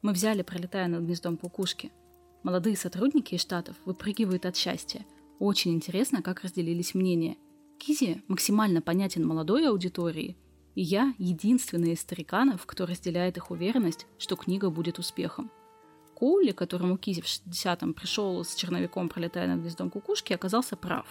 мы 0.02 0.12
взяли, 0.12 0.42
пролетая 0.42 0.88
над 0.88 1.04
гнездом 1.04 1.36
кукушки. 1.36 1.92
Молодые 2.42 2.76
сотрудники 2.76 3.36
из 3.36 3.40
Штатов 3.40 3.76
выпрыгивают 3.84 4.46
от 4.46 4.56
счастья. 4.56 5.06
Очень 5.38 5.74
интересно, 5.74 6.22
как 6.22 6.42
разделились 6.42 6.94
мнения. 6.94 7.36
Кизи 7.78 8.20
максимально 8.26 8.82
понятен 8.82 9.24
молодой 9.24 9.68
аудитории, 9.68 10.36
и 10.74 10.82
я 10.82 11.14
единственный 11.18 11.92
из 11.92 12.00
стариканов, 12.00 12.64
кто 12.66 12.86
разделяет 12.86 13.36
их 13.36 13.50
уверенность, 13.50 14.06
что 14.18 14.36
книга 14.36 14.70
будет 14.70 14.98
успехом. 14.98 15.50
Коули, 16.14 16.52
которому 16.52 16.98
Кизи 16.98 17.20
в 17.20 17.26
60-м 17.26 17.94
пришел 17.94 18.44
с 18.44 18.54
черновиком 18.54 19.08
«Пролетая 19.08 19.48
над 19.48 19.60
гнездом 19.60 19.90
кукушки», 19.90 20.32
оказался 20.32 20.76
прав. 20.76 21.06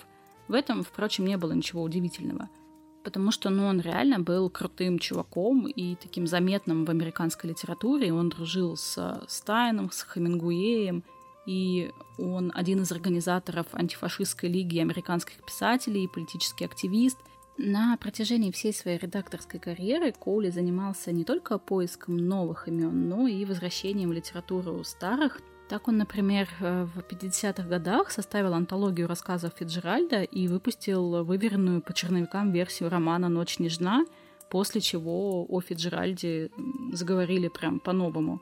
В 0.48 0.54
этом, 0.54 0.84
впрочем, 0.84 1.26
не 1.26 1.38
было 1.38 1.52
ничего 1.52 1.84
удивительного– 1.84 2.50
потому 3.04 3.32
что 3.32 3.50
ну, 3.50 3.66
он 3.66 3.80
реально 3.82 4.20
был 4.20 4.50
крутым 4.50 5.00
чуваком 5.00 5.68
и 5.68 5.96
таким 5.96 6.28
заметным 6.28 6.86
в 6.86 6.90
американской 6.90 7.50
литературе. 7.50 8.14
Он 8.14 8.30
дружил 8.30 8.78
с 8.78 9.24
Стайном, 9.28 9.92
с 9.92 10.04
Хемингуэем, 10.04 11.04
и 11.46 11.92
он 12.18 12.52
один 12.54 12.82
из 12.82 12.92
организаторов 12.92 13.68
антифашистской 13.74 14.50
лиги 14.50 14.80
американских 14.80 15.44
писателей, 15.44 16.08
политический 16.08 16.66
активист. 16.66 17.18
На 17.64 17.96
протяжении 17.98 18.50
всей 18.50 18.74
своей 18.74 18.98
редакторской 18.98 19.60
карьеры 19.60 20.12
Коули 20.12 20.50
занимался 20.50 21.12
не 21.12 21.24
только 21.24 21.60
поиском 21.60 22.18
новых 22.18 22.68
имен, 22.68 23.08
но 23.08 23.28
и 23.28 23.46
возвращением 23.46 24.10
в 24.10 24.14
литературу 24.14 24.84
старых, 24.84 25.40
так 25.70 25.88
он, 25.88 25.98
например, 25.98 26.50
э, 26.60 26.86
в 26.86 27.02
50-х 27.02 27.70
годах 27.70 28.10
составил 28.10 28.56
антологию 28.56 29.08
рассказов 29.08 29.54
Фиджеральда 29.60 30.24
и 30.24 30.48
выпустил 30.48 31.24
выверенную 31.24 31.84
по 31.84 31.94
черновикам 31.94 32.52
версию 32.52 32.90
романа 32.90 33.30
«Ночь 33.30 33.60
нежна», 33.60 34.06
после 34.50 34.82
чего 34.82 35.46
о 35.48 35.62
Фиджеральде 35.62 36.50
заговорили 36.92 37.48
прям 37.48 37.80
по-новому. 37.80 38.42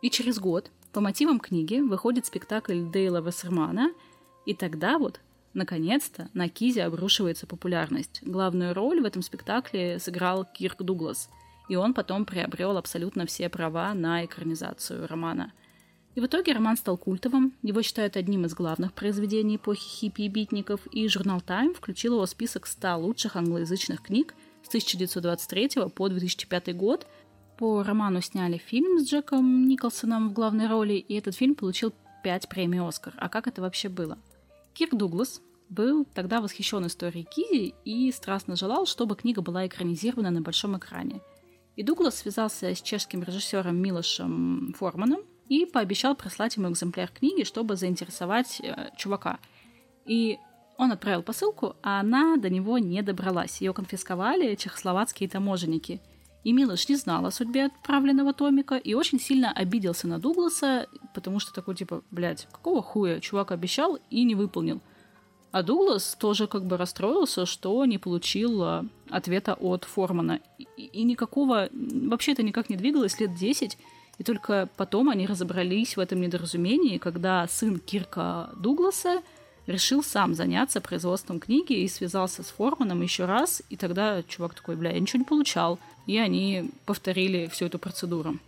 И 0.00 0.08
через 0.08 0.38
год 0.38 0.70
по 0.94 1.02
мотивам 1.02 1.38
книги 1.38 1.80
выходит 1.80 2.24
спектакль 2.24 2.80
Дейла 2.80 3.20
Вассермана, 3.20 3.92
и 4.46 4.54
тогда 4.54 4.98
вот, 4.98 5.20
наконец-то, 5.54 6.28
на 6.34 6.48
Кизе 6.48 6.84
обрушивается 6.84 7.46
популярность. 7.46 8.20
Главную 8.22 8.74
роль 8.74 9.00
в 9.00 9.04
этом 9.04 9.22
спектакле 9.22 9.98
сыграл 9.98 10.44
Кирк 10.44 10.82
Дуглас, 10.82 11.28
и 11.68 11.76
он 11.76 11.94
потом 11.94 12.24
приобрел 12.24 12.76
абсолютно 12.76 13.26
все 13.26 13.48
права 13.48 13.94
на 13.94 14.24
экранизацию 14.24 15.06
романа– 15.06 15.52
и 16.18 16.20
в 16.20 16.26
итоге 16.26 16.52
роман 16.52 16.76
стал 16.76 16.98
культовым, 16.98 17.54
его 17.62 17.80
считают 17.80 18.16
одним 18.16 18.44
из 18.44 18.52
главных 18.52 18.92
произведений 18.92 19.54
эпохи 19.54 19.88
хиппи 19.88 20.22
и 20.22 20.28
битников, 20.28 20.84
и 20.88 21.06
журнал 21.06 21.38
Time 21.38 21.74
включил 21.74 22.14
его 22.14 22.26
в 22.26 22.28
список 22.28 22.66
100 22.66 22.96
лучших 22.98 23.36
англоязычных 23.36 24.02
книг 24.02 24.34
с 24.64 24.66
1923 24.66 25.88
по 25.94 26.08
2005 26.08 26.76
год. 26.76 27.06
По 27.56 27.84
роману 27.84 28.20
сняли 28.20 28.58
фильм 28.58 28.98
с 28.98 29.08
Джеком 29.08 29.68
Николсоном 29.68 30.30
в 30.30 30.32
главной 30.32 30.66
роли, 30.66 30.94
и 30.94 31.14
этот 31.14 31.36
фильм 31.36 31.54
получил 31.54 31.92
5 32.24 32.48
премий 32.48 32.80
«Оскар». 32.80 33.14
А 33.16 33.28
как 33.28 33.46
это 33.46 33.62
вообще 33.62 33.88
было? 33.88 34.18
Кирк 34.78 34.94
Дуглас 34.94 35.42
был 35.68 36.04
тогда 36.04 36.40
восхищен 36.40 36.86
историей 36.86 37.24
Кизи 37.24 37.74
и 37.84 38.12
страстно 38.12 38.54
желал, 38.54 38.86
чтобы 38.86 39.16
книга 39.16 39.42
была 39.42 39.66
экранизирована 39.66 40.30
на 40.30 40.40
большом 40.40 40.78
экране. 40.78 41.20
И 41.74 41.82
Дуглас 41.82 42.18
связался 42.18 42.72
с 42.72 42.80
чешским 42.80 43.24
режиссером 43.24 43.76
Милошем 43.76 44.72
Форманом, 44.78 45.22
и 45.48 45.66
пообещал 45.66 46.14
прислать 46.14 46.56
ему 46.56 46.70
экземпляр 46.70 47.10
книги, 47.10 47.42
чтобы 47.42 47.74
заинтересовать 47.74 48.60
э, 48.60 48.90
чувака. 48.96 49.40
И 50.04 50.38
он 50.76 50.92
отправил 50.92 51.24
посылку, 51.24 51.74
а 51.82 51.98
она 51.98 52.36
до 52.36 52.48
него 52.48 52.78
не 52.78 53.02
добралась. 53.02 53.60
Ее 53.60 53.72
конфисковали 53.72 54.54
чехословацкие 54.54 55.28
таможенники. 55.28 56.00
И 56.44 56.52
Милош 56.52 56.88
не 56.88 56.96
знал 56.96 57.26
о 57.26 57.30
судьбе 57.30 57.66
отправленного 57.66 58.32
томика 58.32 58.76
и 58.76 58.94
очень 58.94 59.20
сильно 59.20 59.52
обиделся 59.52 60.06
на 60.06 60.18
Дугласа, 60.18 60.86
потому 61.14 61.40
что 61.40 61.52
такой 61.52 61.74
типа, 61.74 62.02
блядь, 62.10 62.46
какого 62.52 62.82
хуя 62.82 63.20
чувак 63.20 63.52
обещал 63.52 63.98
и 64.10 64.24
не 64.24 64.34
выполнил. 64.34 64.80
А 65.50 65.62
Дуглас 65.62 66.14
тоже 66.18 66.46
как 66.46 66.64
бы 66.64 66.76
расстроился, 66.76 67.46
что 67.46 67.84
не 67.86 67.98
получил 67.98 68.62
а, 68.62 68.84
ответа 69.08 69.54
от 69.54 69.84
Формана. 69.84 70.40
И, 70.58 70.64
и 70.84 71.02
никакого... 71.02 71.68
Вообще 71.72 72.32
это 72.32 72.42
никак 72.42 72.68
не 72.68 72.76
двигалось 72.76 73.18
лет 73.18 73.34
10, 73.34 73.78
и 74.18 74.24
только 74.24 74.68
потом 74.76 75.08
они 75.08 75.26
разобрались 75.26 75.96
в 75.96 76.00
этом 76.00 76.20
недоразумении, 76.20 76.98
когда 76.98 77.46
сын 77.48 77.78
Кирка 77.78 78.50
Дугласа 78.56 79.22
решил 79.66 80.02
сам 80.02 80.34
заняться 80.34 80.80
производством 80.80 81.40
книги 81.40 81.72
и 81.72 81.88
связался 81.88 82.42
с 82.42 82.48
Форманом 82.48 83.02
еще 83.02 83.24
раз, 83.24 83.62
и 83.70 83.76
тогда 83.76 84.22
чувак 84.22 84.54
такой, 84.54 84.76
бля, 84.76 84.92
я 84.92 85.00
ничего 85.00 85.20
не 85.20 85.24
получал. 85.24 85.78
И 86.08 86.18
они 86.18 86.72
повторили 86.84 87.46
всю 87.46 87.66
эту 87.66 87.78
процедуру. 87.78 88.38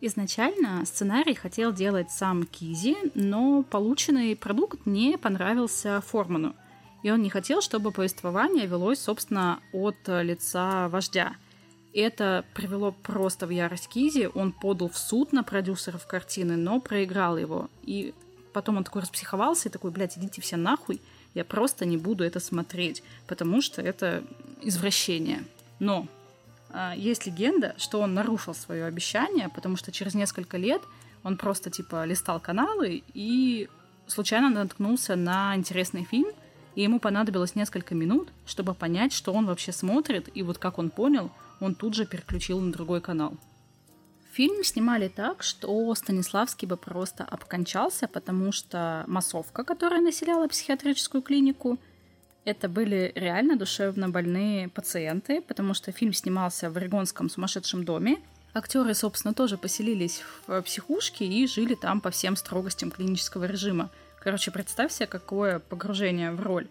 Изначально 0.00 0.84
сценарий 0.86 1.34
хотел 1.34 1.72
делать 1.72 2.12
сам 2.12 2.44
Кизи, 2.44 2.96
но 3.14 3.64
полученный 3.64 4.36
продукт 4.36 4.86
не 4.86 5.18
понравился 5.18 6.00
Форману. 6.02 6.54
И 7.02 7.10
он 7.10 7.22
не 7.22 7.30
хотел, 7.30 7.60
чтобы 7.62 7.90
повествование 7.90 8.66
велось, 8.66 9.00
собственно, 9.00 9.58
от 9.72 9.96
лица 10.06 10.88
вождя– 10.88 11.34
это 11.94 12.44
привело 12.54 12.92
просто 12.92 13.46
в 13.46 13.50
ярость 13.50 13.88
Кизи. 13.88 14.30
Он 14.34 14.52
подал 14.52 14.88
в 14.88 14.98
суд 14.98 15.32
на 15.32 15.42
продюсеров 15.42 16.06
картины, 16.06 16.56
но 16.56 16.80
проиграл 16.80 17.38
его. 17.38 17.68
И 17.82 18.14
потом 18.52 18.76
он 18.76 18.84
такой 18.84 19.02
распсиховался 19.02 19.68
и 19.68 19.72
такой, 19.72 19.90
блядь, 19.90 20.18
идите 20.18 20.40
все 20.40 20.56
нахуй, 20.56 21.00
я 21.34 21.44
просто 21.44 21.84
не 21.84 21.96
буду 21.96 22.24
это 22.24 22.40
смотреть, 22.40 23.02
потому 23.26 23.60
что 23.62 23.82
это 23.82 24.24
извращение. 24.62 25.44
Но 25.78 26.06
есть 26.96 27.26
легенда, 27.26 27.74
что 27.78 28.00
он 28.00 28.14
нарушил 28.14 28.54
свое 28.54 28.84
обещание, 28.84 29.48
потому 29.48 29.76
что 29.76 29.92
через 29.92 30.14
несколько 30.14 30.56
лет 30.56 30.82
он 31.22 31.36
просто 31.36 31.70
типа 31.70 32.04
листал 32.04 32.40
каналы 32.40 33.02
и 33.14 33.68
случайно 34.06 34.50
наткнулся 34.50 35.16
на 35.16 35.54
интересный 35.56 36.04
фильм– 36.04 36.28
и 36.78 36.82
ему 36.82 37.00
понадобилось 37.00 37.56
несколько 37.56 37.96
минут, 37.96 38.28
чтобы 38.46 38.72
понять, 38.72 39.12
что 39.12 39.32
он 39.32 39.46
вообще 39.46 39.72
смотрит, 39.72 40.28
и 40.32 40.44
вот 40.44 40.58
как 40.58 40.78
он 40.78 40.90
понял, 40.90 41.32
он 41.58 41.74
тут 41.74 41.94
же 41.94 42.06
переключил 42.06 42.60
на 42.60 42.70
другой 42.70 43.00
канал. 43.00 43.34
Фильм 44.32 44.62
снимали 44.62 45.08
так, 45.08 45.42
что 45.42 45.92
Станиславский 45.96 46.68
бы 46.68 46.76
просто 46.76 47.24
обкончался, 47.24 48.06
потому 48.06 48.52
что 48.52 49.02
массовка, 49.08 49.64
которая 49.64 50.00
населяла 50.00 50.46
психиатрическую 50.46 51.20
клинику, 51.20 51.80
это 52.44 52.68
были 52.68 53.12
реально 53.14 53.56
душевно 53.56 54.08
больные 54.08 54.68
пациенты, 54.68 55.42
потому 55.42 55.74
что 55.74 55.92
фильм 55.92 56.12
снимался 56.12 56.70
в 56.70 56.76
Орегонском 56.76 57.28
сумасшедшем 57.28 57.84
доме. 57.84 58.18
Актеры, 58.54 58.94
собственно, 58.94 59.34
тоже 59.34 59.58
поселились 59.58 60.22
в 60.46 60.62
психушке 60.62 61.26
и 61.26 61.46
жили 61.46 61.74
там 61.74 62.00
по 62.00 62.10
всем 62.10 62.36
строгостям 62.36 62.90
клинического 62.90 63.44
режима. 63.44 63.90
Короче, 64.20 64.50
представь 64.50 64.92
себе, 64.92 65.06
какое 65.06 65.58
погружение 65.58 66.32
в 66.32 66.40
роль. 66.40 66.66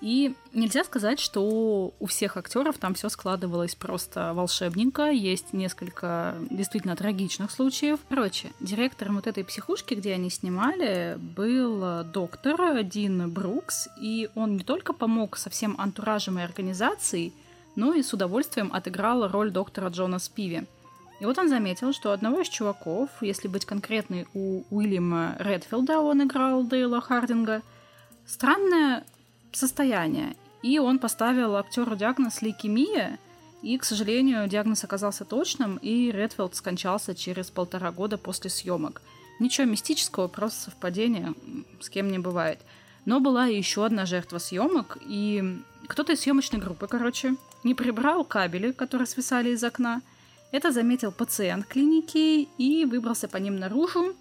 И 0.00 0.36
нельзя 0.52 0.84
сказать, 0.84 1.18
что 1.18 1.92
у 1.98 2.06
всех 2.06 2.36
актеров 2.36 2.78
там 2.78 2.94
все 2.94 3.08
складывалось 3.08 3.74
просто 3.74 4.32
волшебненько. 4.32 5.10
Есть 5.10 5.52
несколько 5.52 6.36
действительно 6.50 6.94
трагичных 6.94 7.50
случаев. 7.50 7.98
Короче, 8.08 8.52
директором 8.60 9.16
вот 9.16 9.26
этой 9.26 9.44
психушки, 9.44 9.94
где 9.94 10.14
они 10.14 10.30
снимали, 10.30 11.18
был 11.18 12.04
доктор 12.04 12.84
Дин 12.84 13.28
Брукс, 13.28 13.88
и 14.00 14.30
он 14.36 14.56
не 14.56 14.62
только 14.62 14.92
помог 14.92 15.36
со 15.36 15.50
всем 15.50 15.74
антуражем 15.78 16.38
и 16.38 16.42
организацией, 16.42 17.32
но 17.74 17.92
и 17.92 18.02
с 18.02 18.12
удовольствием 18.12 18.70
отыграл 18.72 19.28
роль 19.28 19.50
доктора 19.50 19.88
Джона 19.88 20.20
Спиви. 20.20 20.64
И 21.20 21.24
вот 21.24 21.36
он 21.38 21.48
заметил, 21.48 21.92
что 21.92 22.12
одного 22.12 22.42
из 22.42 22.48
чуваков, 22.48 23.10
если 23.20 23.48
быть 23.48 23.64
конкретной, 23.64 24.28
у 24.34 24.62
Уильяма 24.70 25.34
Редфилда 25.40 25.98
он 25.98 26.22
играл 26.22 26.62
Дейла 26.62 27.00
Хардинга, 27.00 27.62
странное 28.24 29.04
состояние. 29.52 30.36
И 30.62 30.78
он 30.78 30.98
поставил 30.98 31.56
актеру 31.56 31.96
диагноз 31.96 32.42
лейкемия, 32.42 33.18
и, 33.62 33.76
к 33.76 33.84
сожалению, 33.84 34.48
диагноз 34.48 34.84
оказался 34.84 35.24
точным, 35.24 35.78
и 35.78 36.12
Редфилд 36.12 36.54
скончался 36.54 37.14
через 37.14 37.50
полтора 37.50 37.90
года 37.90 38.16
после 38.16 38.50
съемок. 38.50 39.02
Ничего 39.40 39.66
мистического, 39.66 40.28
просто 40.28 40.64
совпадение, 40.64 41.34
с 41.80 41.88
кем 41.88 42.10
не 42.10 42.18
бывает. 42.18 42.60
Но 43.04 43.20
была 43.20 43.46
еще 43.46 43.84
одна 43.84 44.06
жертва 44.06 44.38
съемок, 44.38 44.98
и 45.00 45.60
кто-то 45.86 46.12
из 46.12 46.20
съемочной 46.20 46.60
группы, 46.60 46.86
короче, 46.86 47.34
не 47.64 47.74
прибрал 47.74 48.24
кабели, 48.24 48.72
которые 48.72 49.06
свисали 49.06 49.50
из 49.50 49.64
окна. 49.64 50.02
Это 50.52 50.72
заметил 50.72 51.12
пациент 51.12 51.66
клиники 51.66 52.48
и 52.58 52.84
выбрался 52.84 53.28
по 53.28 53.36
ним 53.38 53.58
наружу 53.58 54.14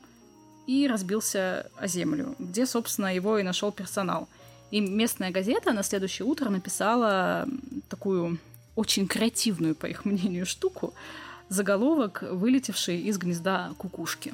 и 0.66 0.88
разбился 0.88 1.70
о 1.78 1.88
землю, 1.88 2.36
где, 2.40 2.66
собственно, 2.66 3.14
его 3.14 3.38
и 3.38 3.44
нашел 3.44 3.72
персонал– 3.72 4.28
и 4.72 4.80
местная 4.80 5.32
газета 5.32 5.74
на 5.74 5.84
следующее 5.84 6.26
утро 6.26 6.50
написала 6.50 7.48
такую 7.90 8.38
очень 8.76 9.08
креативную, 9.08 9.76
по 9.76 9.86
их 9.86 10.06
мнению, 10.06 10.46
штуку, 10.46 10.94
заголовок, 11.50 12.24
вылетевший 12.30 13.02
из 13.02 13.18
гнезда 13.18 13.72
кукушки. 13.78 14.34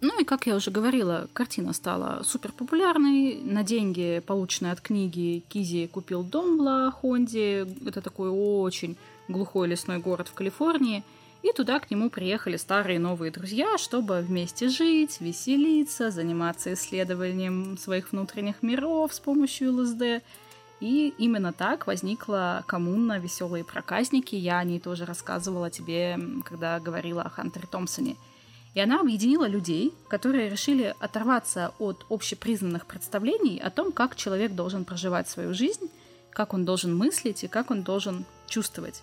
Ну 0.00 0.20
и, 0.20 0.24
как 0.24 0.46
я 0.46 0.56
уже 0.56 0.70
говорила, 0.70 1.28
картина 1.32 1.72
стала 1.72 2.22
супер 2.24 2.50
популярной. 2.52 3.40
На 3.42 3.62
деньги, 3.62 4.22
полученные 4.26 4.72
от 4.72 4.80
книги, 4.80 5.44
Кизи 5.48 5.86
купил 5.86 6.24
дом 6.24 6.58
в 6.58 6.60
Ла-Хонде. 6.60 7.68
Это 7.86 8.00
такой 8.00 8.30
очень 8.30 8.96
глухой 9.28 9.68
лесной 9.68 9.98
город 9.98 10.28
в 10.28 10.34
Калифорнии– 10.34 11.04
и 11.42 11.52
туда 11.52 11.80
к 11.80 11.90
нему 11.90 12.08
приехали 12.08 12.56
старые 12.56 12.96
и 12.96 13.00
новые 13.00 13.32
друзья, 13.32 13.76
чтобы 13.76 14.20
вместе 14.20 14.68
жить, 14.68 15.20
веселиться, 15.20 16.10
заниматься 16.10 16.72
исследованием 16.72 17.76
своих 17.76 18.12
внутренних 18.12 18.62
миров 18.62 19.12
с 19.12 19.18
помощью 19.18 19.74
ЛСД. 19.74 20.22
И 20.80 21.14
именно 21.18 21.52
так 21.52 21.86
возникла 21.86 22.64
коммуна 22.66 23.18
«Веселые 23.18 23.64
проказники». 23.64 24.34
Я 24.34 24.58
о 24.58 24.64
ней 24.64 24.80
тоже 24.80 25.04
рассказывала 25.04 25.70
тебе, 25.70 26.18
когда 26.44 26.78
говорила 26.80 27.22
о 27.22 27.30
Хантере 27.30 27.66
Томпсоне. 27.70 28.16
И 28.74 28.80
она 28.80 29.00
объединила 29.00 29.46
людей, 29.46 29.92
которые 30.08 30.48
решили 30.48 30.94
оторваться 30.98 31.74
от 31.78 32.06
общепризнанных 32.08 32.86
представлений 32.86 33.58
о 33.58 33.70
том, 33.70 33.92
как 33.92 34.16
человек 34.16 34.52
должен 34.52 34.84
проживать 34.84 35.28
свою 35.28 35.54
жизнь, 35.54 35.90
как 36.30 36.54
он 36.54 36.64
должен 36.64 36.96
мыслить 36.96 37.44
и 37.44 37.48
как 37.48 37.70
он 37.70 37.82
должен 37.82 38.24
чувствовать. 38.48 39.02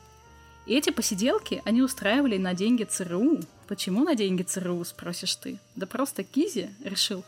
Эти 0.70 0.92
посиделки 0.92 1.64
они 1.66 1.82
устраивали 1.82 2.38
на 2.38 2.54
деньги 2.54 2.84
ЦРУ. 2.84 3.40
Почему 3.68 4.04
на 4.04 4.14
деньги 4.14 4.44
ЦРУ, 4.44 4.84
спросишь 4.84 5.36
ты? 5.36 5.58
Да 5.76 5.88
просто 5.88 6.24
Кизи 6.24 6.70
решил, 6.84 7.24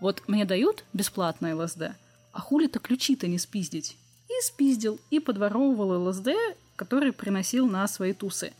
вот 0.00 0.22
мне 0.28 0.44
дают 0.44 0.84
бесплатное 0.92 1.56
ЛСД, 1.56 1.96
а 2.32 2.40
хули-то 2.40 2.78
ключи-то 2.78 3.26
не 3.26 3.38
спиздить? 3.38 3.96
И 4.28 4.44
спиздил, 4.44 5.00
и 5.10 5.18
подворовывал 5.18 6.06
ЛСД, 6.06 6.28
который 6.76 7.12
приносил 7.12 7.66
на 7.66 7.88
свои 7.88 8.12
тусы. 8.12 8.52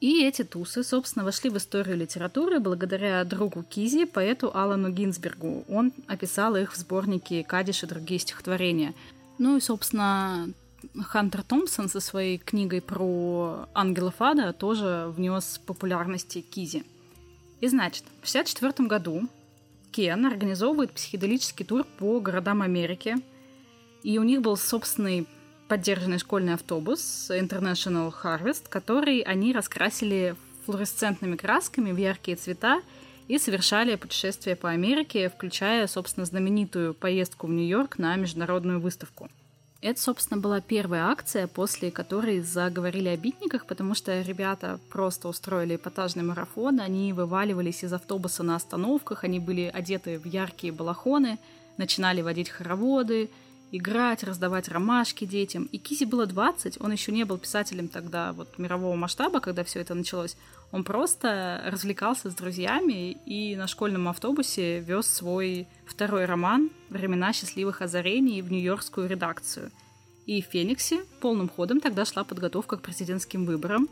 И 0.00 0.24
эти 0.24 0.42
тусы, 0.42 0.82
собственно, 0.82 1.26
вошли 1.26 1.50
в 1.50 1.58
историю 1.58 1.98
литературы 1.98 2.60
благодаря 2.60 3.22
другу 3.24 3.62
Кизи, 3.62 4.06
поэту 4.06 4.56
Алану 4.56 4.90
Гинзбергу. 4.90 5.66
Он 5.68 5.92
описал 6.06 6.56
их 6.56 6.72
в 6.72 6.76
сборнике 6.76 7.44
«Кадиш 7.44 7.82
и 7.82 7.86
другие 7.86 8.20
стихотворения». 8.20 8.94
Ну 9.36 9.58
и, 9.58 9.60
собственно, 9.60 10.48
Хантер 11.04 11.42
Томпсон 11.42 11.88
со 11.88 12.00
своей 12.00 12.38
книгой 12.38 12.80
про 12.80 13.68
ангелов 13.74 14.14
ада 14.20 14.52
тоже 14.52 15.12
внес 15.16 15.60
популярности 15.64 16.40
Кизи. 16.40 16.84
И 17.60 17.68
значит, 17.68 18.04
в 18.22 18.28
1964 18.28 18.88
году 18.88 19.28
Кен 19.92 20.26
организовывает 20.26 20.92
психоделический 20.92 21.64
тур 21.64 21.84
по 21.98 22.20
городам 22.20 22.62
Америки, 22.62 23.16
и 24.02 24.18
у 24.18 24.22
них 24.22 24.42
был 24.42 24.56
собственный 24.56 25.26
поддержанный 25.68 26.18
школьный 26.18 26.54
автобус 26.54 27.30
International 27.30 28.12
Harvest, 28.22 28.68
который 28.68 29.20
они 29.20 29.52
раскрасили 29.52 30.36
флуоресцентными 30.64 31.36
красками 31.36 31.92
в 31.92 31.96
яркие 31.96 32.36
цвета 32.36 32.82
и 33.28 33.38
совершали 33.38 33.96
путешествия 33.96 34.54
по 34.54 34.70
Америке, 34.70 35.28
включая, 35.28 35.86
собственно, 35.86 36.26
знаменитую 36.26 36.94
поездку 36.94 37.46
в 37.46 37.50
Нью-Йорк 37.50 37.98
на 37.98 38.16
международную 38.16 38.80
выставку– 38.80 39.28
это, 39.86 40.00
собственно, 40.00 40.40
была 40.40 40.60
первая 40.60 41.04
акция, 41.04 41.46
после 41.46 41.92
которой 41.92 42.40
заговорили 42.40 43.08
о 43.08 43.16
битниках, 43.16 43.66
потому 43.66 43.94
что 43.94 44.20
ребята 44.20 44.80
просто 44.90 45.28
устроили 45.28 45.76
эпатажный 45.76 46.24
марафон, 46.24 46.80
они 46.80 47.12
вываливались 47.12 47.84
из 47.84 47.92
автобуса 47.92 48.42
на 48.42 48.56
остановках, 48.56 49.22
они 49.22 49.38
были 49.38 49.70
одеты 49.72 50.18
в 50.18 50.26
яркие 50.26 50.72
балахоны, 50.72 51.38
начинали 51.76 52.20
водить 52.20 52.48
хороводы, 52.48 53.30
играть, 53.72 54.22
раздавать 54.22 54.68
ромашки 54.68 55.24
детям. 55.24 55.64
И 55.72 55.78
Кизи 55.78 56.04
было 56.04 56.26
20, 56.26 56.80
он 56.80 56.92
еще 56.92 57.12
не 57.12 57.24
был 57.24 57.38
писателем 57.38 57.88
тогда 57.88 58.32
вот 58.32 58.58
мирового 58.58 58.96
масштаба, 58.96 59.40
когда 59.40 59.64
все 59.64 59.80
это 59.80 59.94
началось. 59.94 60.36
Он 60.72 60.84
просто 60.84 61.62
развлекался 61.66 62.30
с 62.30 62.34
друзьями 62.34 63.12
и 63.26 63.56
на 63.56 63.66
школьном 63.66 64.08
автобусе 64.08 64.80
вез 64.80 65.06
свой 65.06 65.68
второй 65.86 66.24
роман 66.24 66.70
«Времена 66.90 67.32
счастливых 67.32 67.82
озарений» 67.82 68.42
в 68.42 68.50
нью-йоркскую 68.50 69.08
редакцию. 69.08 69.70
И 70.26 70.42
в 70.42 70.46
Фениксе 70.46 71.04
полным 71.20 71.48
ходом 71.48 71.80
тогда 71.80 72.04
шла 72.04 72.24
подготовка 72.24 72.76
к 72.76 72.82
президентским 72.82 73.44
выборам, 73.44 73.88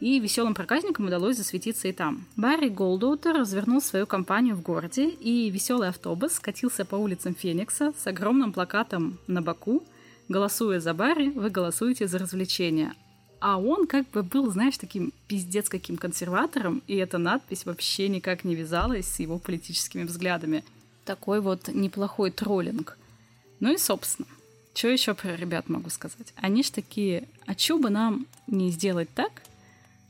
и 0.00 0.18
веселым 0.18 0.54
проказникам 0.54 1.06
удалось 1.06 1.36
засветиться 1.36 1.88
и 1.88 1.92
там. 1.92 2.26
Барри 2.36 2.68
Голдоутер 2.68 3.34
развернул 3.34 3.80
свою 3.80 4.06
компанию 4.06 4.56
в 4.56 4.62
городе, 4.62 5.08
и 5.08 5.50
веселый 5.50 5.88
автобус 5.88 6.34
скатился 6.34 6.84
по 6.84 6.96
улицам 6.96 7.34
Феникса 7.34 7.92
с 7.96 8.06
огромным 8.06 8.52
плакатом 8.52 9.18
на 9.26 9.42
боку 9.42 9.82
«Голосуя 10.28 10.80
за 10.80 10.94
Барри, 10.94 11.30
вы 11.30 11.50
голосуете 11.50 12.06
за 12.06 12.18
развлечения», 12.18 12.94
а 13.40 13.58
он 13.58 13.86
как 13.86 14.08
бы 14.08 14.22
был, 14.22 14.50
знаешь, 14.50 14.78
таким 14.78 15.12
пиздец 15.28 15.68
каким 15.68 15.98
консерватором, 15.98 16.82
и 16.86 16.96
эта 16.96 17.18
надпись 17.18 17.66
вообще 17.66 18.08
никак 18.08 18.42
не 18.42 18.54
вязалась 18.54 19.06
с 19.06 19.20
его 19.20 19.38
политическими 19.38 20.04
взглядами. 20.04 20.64
Такой 21.04 21.42
вот 21.42 21.68
неплохой 21.68 22.30
троллинг. 22.30 22.96
Ну 23.60 23.74
и, 23.74 23.76
собственно, 23.76 24.28
что 24.72 24.88
еще 24.88 25.12
про 25.12 25.36
ребят 25.36 25.68
могу 25.68 25.90
сказать? 25.90 26.32
Они 26.36 26.62
ж 26.62 26.70
такие, 26.70 27.28
а 27.44 27.54
чё 27.54 27.78
бы 27.78 27.90
нам 27.90 28.26
не 28.46 28.70
сделать 28.70 29.10
так, 29.14 29.42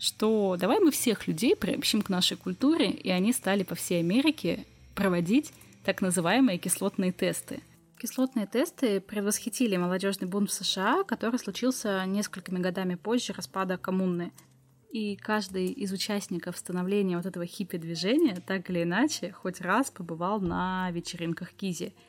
что 0.05 0.57
давай 0.59 0.81
мы 0.81 0.91
всех 0.91 1.27
людей 1.27 1.57
приобщим 1.57 2.03
к 2.03 2.11
нашей 2.11 2.37
культуре, 2.37 2.91
и 2.91 3.11
они 3.11 3.33
стали 3.33 3.63
по 3.63 3.75
всей 3.75 4.01
Америке 4.01 4.67
проводить 4.95 5.53
так 5.85 6.01
называемые 6.03 6.59
кислотные 6.59 7.13
тесты– 7.13 7.63
Кислотные 8.05 8.47
тесты 8.47 9.01
предвосхитили 9.01 9.79
молодежный 9.79 10.29
бунт 10.29 10.51
в 10.51 10.53
США, 10.53 11.05
который 11.05 11.39
случился 11.39 12.05
несколькими 12.05 12.59
годами 12.59 12.97
позже 12.97 13.33
распада 13.33 13.79
коммуны. 13.79 14.31
И 14.91 15.17
каждый 15.17 15.69
из 15.69 15.91
участников 15.91 16.59
становления 16.59 17.17
вот 17.17 17.25
этого 17.25 17.47
хиппи-движения 17.47 18.43
так 18.47 18.69
или 18.69 18.83
иначе 18.83 19.33
хоть 19.33 19.63
раз 19.63 19.91
побывал 19.91 20.39
на 20.41 20.91
вечеринках 20.91 21.53
Кизи– 21.53 21.95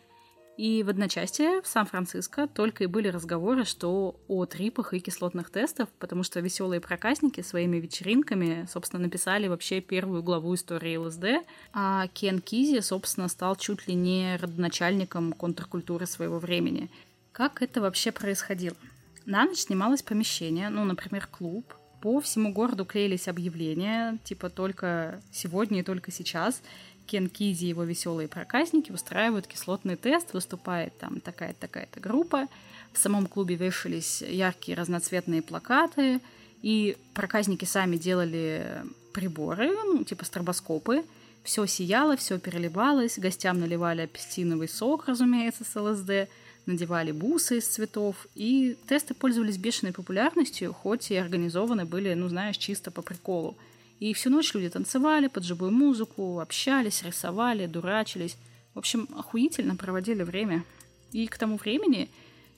и 0.58 0.84
в 0.84 0.90
одночасье 0.90 1.62
в 1.62 1.68
Сан-Франциско 1.68 2.48
только 2.48 2.86
и 2.86 2.88
были 2.88 3.10
разговоры, 3.10 3.66
что 3.66 4.20
о 4.28 4.46
трипах 4.46 4.94
и 4.94 5.00
кислотных 5.00 5.50
тестах, 5.50 5.90
потому 6.00 6.24
что 6.24 6.40
веселые 6.40 6.82
проказники 6.82 7.42
своими 7.42 7.78
вечеринками, 7.78 8.68
собственно, 8.72 9.04
написали 9.04 9.48
вообще 9.48 9.82
первую 9.82 10.24
главу 10.24 10.56
истории 10.56 10.98
ЛСД, 10.98 11.46
а 11.74 12.08
Кен 12.14 12.40
Кизи, 12.40 12.80
собственно, 12.80 13.28
стал 13.28 13.56
чуть 13.56 13.88
ли 13.88 13.96
не 13.96 14.38
родоначальником 14.38 15.34
контркультуры 15.34 16.06
своего 16.06 16.40
времени. 16.40 16.90
Как 17.32 17.62
это 17.62 17.82
вообще 17.82 18.12
происходило? 18.12 18.78
На 19.26 19.46
ночь 19.46 19.60
снималось 19.60 20.04
помещение, 20.04 20.70
ну, 20.70 20.86
например, 20.86 21.28
клуб. 21.28 21.74
По 22.06 22.22
всему 22.22 22.54
городу 22.54 22.86
клеились 22.86 23.28
объявления, 23.28 24.20
типа 24.24 24.52
только 24.52 25.20
сегодня 25.32 25.80
и 25.80 25.82
только 25.82 26.12
сейчас. 26.12 26.62
Кен 27.08 27.30
Кизи 27.30 27.66
и 27.66 27.70
его 27.70 27.84
веселые 27.84 28.28
проказники 28.28 28.92
устраивают 28.92 29.48
кислотный 29.48 29.96
тест, 29.96 30.32
выступает 30.32 30.96
там 31.00 31.20
такая-то 31.20 31.62
такая-то 31.62 32.00
группа. 32.00 32.46
В 32.94 33.00
самом 33.00 33.26
клубе 33.26 33.56
вешались 33.56 34.22
яркие 34.22 34.78
разноцветные 34.78 35.42
плакаты, 35.42 36.22
и 36.62 36.96
проказники 37.16 37.66
сами 37.66 37.98
делали 37.98 38.84
приборы, 39.12 39.72
ну, 39.72 40.04
типа 40.04 40.26
стробоскопы. 40.26 41.04
Все 41.42 41.66
сияло, 41.66 42.16
все 42.18 42.38
переливалось, 42.38 43.18
гостям 43.18 43.60
наливали 43.60 44.02
апельсиновый 44.02 44.70
сок, 44.70 45.08
разумеется, 45.08 45.64
с 45.64 45.76
ЛСД, 45.76 46.30
надевали 46.66 47.12
бусы 47.12 47.58
из 47.58 47.68
цветов, 47.68 48.28
и 48.36 48.78
тесты 48.88 49.14
пользовались 49.14 49.58
бешеной 49.58 49.94
популярностью, 49.94 50.74
хоть 50.74 51.12
и 51.12 51.16
организованы 51.16 51.86
были, 51.86 52.14
ну, 52.14 52.28
знаешь, 52.28 52.58
чисто 52.58 52.92
по 52.92 53.02
приколу. 53.02 53.58
И 54.00 54.14
всю 54.14 54.30
ночь 54.30 54.54
люди 54.54 54.70
танцевали 54.70 55.28
под 55.28 55.44
живую 55.44 55.72
музыку, 55.72 56.40
общались, 56.40 57.04
рисовали, 57.04 57.66
дурачились. 57.66 58.38
В 58.74 58.80
общем, 58.80 59.08
охуительно 59.16 59.76
проводили 59.76 60.24
время. 60.24 60.66
И 61.12 61.28
к 61.28 61.38
тому 61.38 61.58
времени 61.58 62.10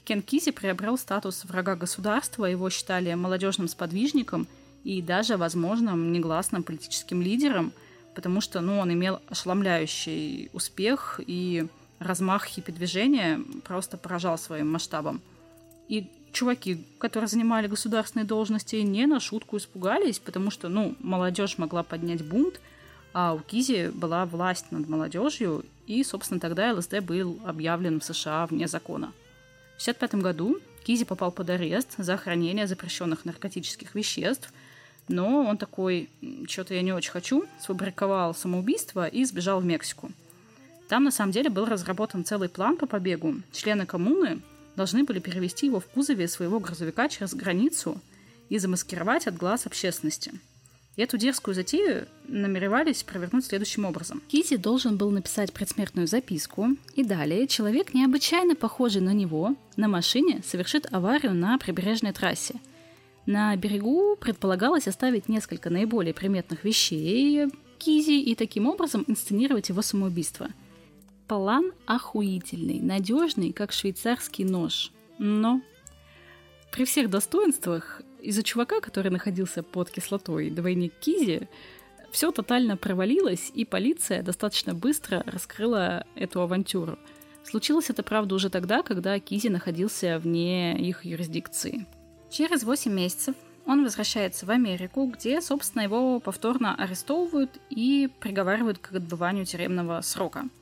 Кен 0.04 0.22
Кизи 0.22 0.52
приобрел 0.52 0.98
статус 0.98 1.46
врага 1.46 1.76
государства, 1.76 2.46
его 2.46 2.70
считали 2.70 3.13
молодежным 3.13 3.67
сподвижником 3.67 4.48
и 4.84 5.02
даже, 5.02 5.38
возможно, 5.38 5.96
негласным 5.96 6.63
политическим 6.63 7.22
лидером, 7.22 7.72
потому 8.15 8.41
что 8.41 8.62
ну, 8.62 8.80
он 8.80 8.93
имел 8.93 9.20
ошеломляющий 9.28 10.50
успех 10.54 11.20
и 11.28 11.67
размах 12.00 12.46
хиппи-движения 12.46 13.42
просто 13.64 13.98
поражал 13.98 14.38
своим 14.38 14.72
масштабом. 14.72 15.22
И 15.88 16.10
чуваки, 16.32 16.86
которые 17.00 17.28
занимали 17.28 17.68
государственные 17.68 18.26
должности, 18.26 18.76
не 18.78 19.06
на 19.06 19.20
шутку 19.20 19.58
испугались, 19.58 20.20
потому 20.20 20.52
что, 20.52 20.70
ну, 20.70 20.96
молодежь 21.00 21.58
могла 21.58 21.84
поднять 21.84 22.24
бунт, 22.24 22.60
а 23.14 23.34
у 23.34 23.40
Кизи 23.40 23.90
была 23.90 24.26
власть 24.26 24.72
над 24.72 24.88
молодежью, 24.88 25.66
и, 25.88 26.04
собственно, 26.04 26.40
тогда 26.40 26.74
ЛСД 26.74 27.00
был 27.00 27.40
объявлен 27.46 28.00
в 28.00 28.04
США 28.04 28.46
вне 28.46 28.68
закона. 28.68 29.14
В 29.78 29.82
1965 29.82 30.16
году 30.22 30.60
Кизи 30.84 31.06
попал 31.06 31.32
под 31.32 31.50
арест 31.50 31.96
за 31.98 32.18
хранение 32.18 32.68
запрещенных 32.68 33.26
наркотических 33.26 33.96
веществ, 33.96 34.54
но 35.08 35.46
он 35.46 35.58
такой, 35.58 36.10
что-то 36.48 36.74
я 36.74 36.82
не 36.82 36.94
очень 36.94 37.12
хочу, 37.12 37.46
сфабриковал 37.60 38.36
самоубийство 38.36 39.08
и 39.08 39.24
сбежал 39.26 39.62
в 39.62 39.66
Мексику. 39.66 40.12
Там, 40.88 41.04
на 41.04 41.12
самом 41.12 41.32
деле, 41.32 41.50
был 41.50 41.65
разработан 41.65 42.23
целый 42.23 42.50
план 42.50 42.78
по 42.78 42.86
побегу. 42.86 43.36
Члены 43.52 43.86
коммуны 43.86 44.41
должны 44.76 45.04
были 45.04 45.19
перевести 45.19 45.65
его 45.65 45.80
в 45.80 45.88
кузове 45.88 46.28
своего 46.28 46.60
грузовика 46.60 47.10
через 47.10 47.34
границу 47.34 48.00
и 48.50 48.58
замаскировать 48.58 49.28
от 49.28 49.36
глаз 49.36 49.65
общественности. 49.65 50.32
И 50.95 51.02
эту 51.02 51.17
дерзкую 51.17 51.54
затею 51.54 52.08
намеревались 52.28 53.04
провернуть 53.04 53.45
следующим 53.45 53.86
образом. 53.86 54.21
Кити 54.30 54.56
должен 54.56 54.97
был 54.97 55.12
написать 55.12 55.54
предсмертную 55.54 56.08
записку, 56.08 56.69
и 56.95 57.04
далее 57.04 57.47
человек, 57.47 57.93
необычайно 57.93 58.56
похожий 58.56 59.02
на 59.02 59.13
него, 59.13 59.56
на 59.76 59.88
машине 59.88 60.41
совершит 60.47 60.91
аварию 60.91 61.36
на 61.36 61.58
прибрежной 61.60 62.13
трассе. 62.13 62.56
На 63.26 63.56
берегу 63.58 64.15
предполагалось 64.15 64.88
оставить 64.88 65.28
несколько 65.28 65.69
наиболее 65.69 66.13
приметных 66.13 66.63
вещей 66.63 67.45
Кизи 67.78 68.19
и 68.19 68.34
таким 68.34 68.65
образом 68.67 69.04
инсценировать 69.08 69.69
его 69.69 69.82
самоубийство– 69.82 70.50
План 71.28 71.74
охуительный, 71.86 72.80
надежный, 72.80 73.52
как 73.52 73.74
швейцарский 73.74 74.46
нож. 74.46 74.92
Но 75.18 75.62
при 76.72 76.86
всех 76.86 77.10
достоинствах 77.10 78.02
из-за 78.22 78.44
чувака, 78.44 78.80
который 78.80 79.12
находился 79.12 79.62
под 79.62 79.90
кислотой, 79.92 80.50
двойник 80.50 80.94
Кизи, 81.00 81.50
все 82.12 82.32
тотально 82.32 82.78
провалилось, 82.78 83.52
и 83.54 83.66
полиция 83.66 84.24
достаточно 84.24 84.74
быстро 84.74 85.22
раскрыла 85.26 86.06
эту 86.16 86.42
авантюру. 86.42 86.98
Случилось 87.44 87.90
это, 87.90 88.04
правда, 88.04 88.36
уже 88.36 88.50
тогда, 88.50 88.82
когда 88.82 89.20
Кизи 89.20 89.50
находился 89.50 90.20
вне 90.20 90.80
их 90.80 91.04
юрисдикции. 91.04 91.86
Через 92.30 92.63
8 92.63 92.92
месяцев 92.92 93.36
он 93.66 93.84
возвращается 93.84 94.46
в 94.46 94.50
Америку, 94.52 95.06
где, 95.08 95.42
собственно, 95.42 95.82
его 95.82 96.22
повторно 96.22 96.74
арестовывают 96.76 97.60
и 97.70 98.10
приговаривают 98.22 98.78
к 98.78 98.94
отбыванию 98.94 99.46
тюремного 99.46 100.00
срока– 100.00 100.46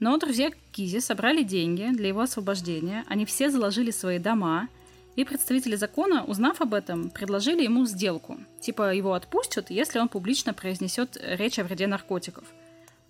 но 0.00 0.16
друзья 0.16 0.50
Кизи 0.72 1.00
собрали 1.00 1.42
деньги 1.42 1.88
для 1.92 2.08
его 2.08 2.20
освобождения, 2.20 3.04
они 3.06 3.24
все 3.24 3.50
заложили 3.50 3.90
свои 3.90 4.18
дома, 4.18 4.68
и 5.16 5.24
представители 5.24 5.76
закона, 5.76 6.24
узнав 6.24 6.60
об 6.60 6.74
этом, 6.74 7.10
предложили 7.10 7.62
ему 7.62 7.86
сделку. 7.86 8.38
Типа 8.60 8.92
его 8.92 9.14
отпустят, 9.14 9.70
если 9.70 10.00
он 10.00 10.08
публично 10.08 10.52
произнесет 10.52 11.16
речь 11.22 11.58
о 11.58 11.64
вреде 11.64 11.86
наркотиков. 11.86 12.44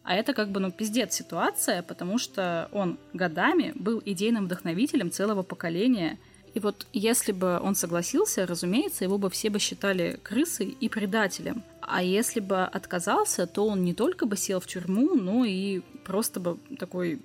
А 0.02 0.14
это 0.14 0.34
как 0.34 0.50
бы, 0.50 0.60
ну, 0.60 0.70
пиздец 0.70 1.14
ситуация, 1.14 1.82
потому 1.82 2.18
что 2.18 2.68
он 2.72 2.98
годами 3.14 3.72
был 3.74 4.02
идейным 4.04 4.44
вдохновителем 4.44 5.10
целого 5.10 5.42
поколения. 5.42 6.18
И 6.52 6.60
вот 6.60 6.86
если 6.92 7.32
бы 7.32 7.58
он 7.58 7.74
согласился, 7.74 8.46
разумеется, 8.46 9.04
его 9.04 9.16
бы 9.16 9.30
все 9.30 9.48
бы 9.48 9.58
считали 9.58 10.20
крысой 10.22 10.76
и 10.78 10.90
предателем. 10.90 11.62
А 11.80 12.02
если 12.02 12.40
бы 12.40 12.64
отказался, 12.64 13.46
то 13.46 13.66
он 13.66 13.82
не 13.82 13.94
только 13.94 14.26
бы 14.26 14.36
сел 14.36 14.60
в 14.60 14.66
тюрьму, 14.66 15.14
но 15.14 15.46
и 15.46 15.80
просто 16.04 16.40
бы 16.40 16.58
такой... 16.78 17.20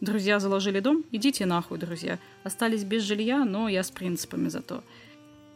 Друзья 0.00 0.40
заложили 0.40 0.80
дом, 0.80 1.04
идите 1.10 1.46
нахуй, 1.46 1.78
друзья. 1.78 2.18
Остались 2.44 2.84
без 2.84 3.02
жилья, 3.02 3.46
но 3.46 3.66
я 3.68 3.82
с 3.82 3.90
принципами 3.90 4.48
зато. 4.48 4.84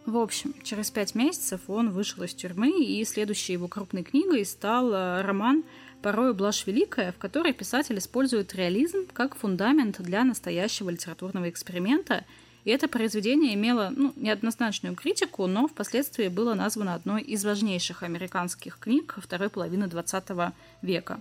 В 0.06 0.16
общем, 0.16 0.54
через 0.62 0.90
пять 0.90 1.14
месяцев 1.14 1.60
он 1.68 1.90
вышел 1.90 2.22
из 2.22 2.32
тюрьмы, 2.32 2.82
и 2.82 3.04
следующей 3.04 3.52
его 3.52 3.68
крупной 3.68 4.02
книгой 4.02 4.46
стал 4.46 4.92
э, 4.92 5.20
роман 5.20 5.62
«Порой 6.00 6.32
блажь 6.32 6.66
великая», 6.66 7.12
в 7.12 7.18
которой 7.18 7.52
писатель 7.52 7.98
использует 7.98 8.54
реализм 8.54 9.06
как 9.12 9.36
фундамент 9.36 10.00
для 10.00 10.24
настоящего 10.24 10.88
литературного 10.88 11.50
эксперимента– 11.50 12.24
и 12.64 12.70
это 12.70 12.88
произведение 12.88 13.54
имело 13.54 13.92
ну, 13.94 14.12
неоднозначную 14.16 14.94
критику, 14.94 15.46
но 15.46 15.66
впоследствии 15.66 16.28
было 16.28 16.54
названо 16.54 16.94
одной 16.94 17.22
из 17.22 17.44
важнейших 17.44 18.02
американских 18.02 18.78
книг 18.78 19.16
второй 19.18 19.48
половины 19.48 19.84
XX 19.84 20.52
века. 20.82 21.20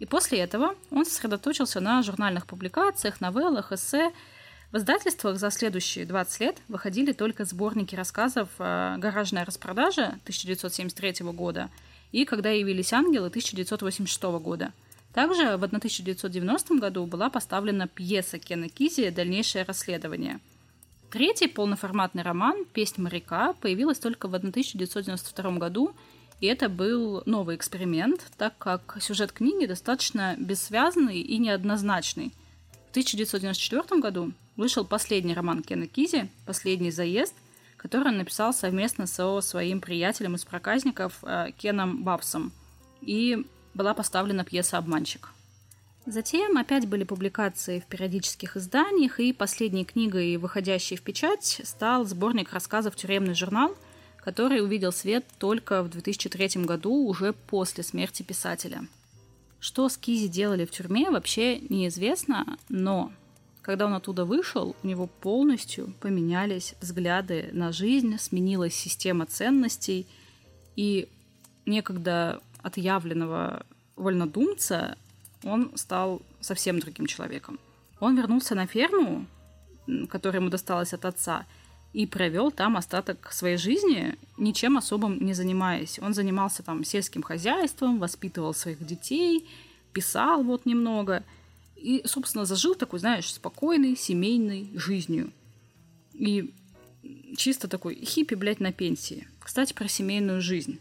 И 0.00 0.06
после 0.06 0.38
этого 0.40 0.74
он 0.90 1.04
сосредоточился 1.04 1.78
на 1.78 2.02
журнальных 2.02 2.46
публикациях, 2.46 3.20
новеллах, 3.20 3.70
эссе. 3.70 4.12
В 4.72 4.76
издательствах 4.78 5.38
за 5.38 5.50
следующие 5.50 6.06
20 6.06 6.40
лет 6.40 6.56
выходили 6.68 7.12
только 7.12 7.44
сборники 7.44 7.94
рассказов 7.94 8.48
«Гаражная 8.58 9.44
распродажа» 9.44 10.18
1973 10.22 11.26
года 11.32 11.70
и 12.12 12.24
«Когда 12.24 12.50
явились 12.50 12.92
ангелы» 12.92 13.28
1986 13.28 14.22
года. 14.40 14.72
Также 15.12 15.56
в 15.56 15.64
1990 15.64 16.74
году 16.76 17.04
была 17.04 17.30
поставлена 17.30 17.86
пьеса 17.86 18.38
Кена 18.38 18.68
Кизи 18.68 19.10
«Дальнейшее 19.10 19.64
расследование», 19.64 20.40
Третий 21.10 21.48
полноформатный 21.48 22.22
роман 22.22 22.64
«Песнь 22.72 23.02
моряка» 23.02 23.54
появилась 23.54 23.98
только 23.98 24.28
в 24.28 24.34
1992 24.34 25.50
году, 25.58 25.92
и 26.40 26.46
это 26.46 26.68
был 26.68 27.22
новый 27.26 27.56
эксперимент, 27.56 28.26
так 28.38 28.56
как 28.58 28.96
сюжет 29.00 29.32
книги 29.32 29.66
достаточно 29.66 30.36
бессвязный 30.38 31.20
и 31.20 31.38
неоднозначный. 31.38 32.32
В 32.88 32.90
1994 32.90 34.00
году 34.00 34.32
вышел 34.56 34.84
последний 34.84 35.34
роман 35.34 35.62
Кена 35.62 35.86
Кизи 35.86 36.30
«Последний 36.46 36.90
заезд», 36.90 37.34
который 37.76 38.08
он 38.08 38.18
написал 38.18 38.52
совместно 38.52 39.06
со 39.06 39.40
своим 39.40 39.80
приятелем 39.80 40.34
из 40.34 40.44
проказников 40.44 41.18
э, 41.22 41.52
Кеном 41.56 42.02
Бабсом. 42.04 42.52
И 43.00 43.46
была 43.74 43.94
поставлена 43.94 44.44
пьеса 44.44 44.78
«Обманщик». 44.78 45.30
Затем 46.06 46.56
опять 46.56 46.88
были 46.88 47.04
публикации 47.04 47.80
в 47.80 47.84
периодических 47.84 48.56
изданиях, 48.56 49.20
и 49.20 49.32
последней 49.32 49.84
книгой, 49.84 50.36
выходящей 50.38 50.96
в 50.96 51.02
печать, 51.02 51.60
стал 51.64 52.04
сборник 52.06 52.52
рассказов 52.52 52.96
«Тюремный 52.96 53.34
журнал», 53.34 53.76
который 54.20 54.62
увидел 54.62 54.92
свет 54.92 55.24
только 55.38 55.82
в 55.82 55.90
2003 55.90 56.64
году, 56.64 57.06
уже 57.06 57.32
после 57.32 57.82
смерти 57.82 58.22
писателя. 58.22 58.86
Что 59.58 59.88
с 59.88 59.96
Кизи 59.96 60.28
делали 60.28 60.64
в 60.64 60.70
тюрьме, 60.70 61.10
вообще 61.10 61.60
неизвестно, 61.60 62.58
но 62.68 63.12
когда 63.62 63.86
он 63.86 63.94
оттуда 63.94 64.24
вышел, 64.24 64.74
у 64.82 64.86
него 64.86 65.06
полностью 65.06 65.94
поменялись 66.00 66.74
взгляды 66.80 67.50
на 67.52 67.72
жизнь, 67.72 68.16
сменилась 68.18 68.74
система 68.74 69.26
ценностей, 69.26 70.06
и 70.76 71.08
некогда 71.66 72.40
отъявленного 72.62 73.66
вольнодумца 73.96 74.96
он 75.44 75.72
стал 75.76 76.22
совсем 76.40 76.78
другим 76.78 77.06
человеком. 77.06 77.58
Он 78.00 78.16
вернулся 78.16 78.54
на 78.54 78.66
ферму, 78.66 79.26
которая 80.08 80.40
ему 80.40 80.50
досталась 80.50 80.94
от 80.94 81.04
отца, 81.04 81.46
и 81.92 82.06
провел 82.06 82.50
там 82.50 82.76
остаток 82.76 83.32
своей 83.32 83.56
жизни, 83.56 84.16
ничем 84.36 84.76
особым 84.76 85.18
не 85.24 85.34
занимаясь. 85.34 85.98
Он 85.98 86.14
занимался 86.14 86.62
там 86.62 86.84
сельским 86.84 87.22
хозяйством, 87.22 87.98
воспитывал 87.98 88.54
своих 88.54 88.84
детей, 88.84 89.48
писал 89.92 90.44
вот 90.44 90.66
немного. 90.66 91.24
И, 91.76 92.02
собственно, 92.04 92.44
зажил 92.44 92.74
такой, 92.74 93.00
знаешь, 93.00 93.32
спокойной 93.32 93.96
семейной 93.96 94.70
жизнью. 94.74 95.32
И 96.14 96.52
чисто 97.36 97.68
такой 97.68 97.96
хиппи, 98.04 98.34
блядь, 98.34 98.60
на 98.60 98.72
пенсии. 98.72 99.26
Кстати, 99.40 99.72
про 99.72 99.88
семейную 99.88 100.40
жизнь. 100.40 100.78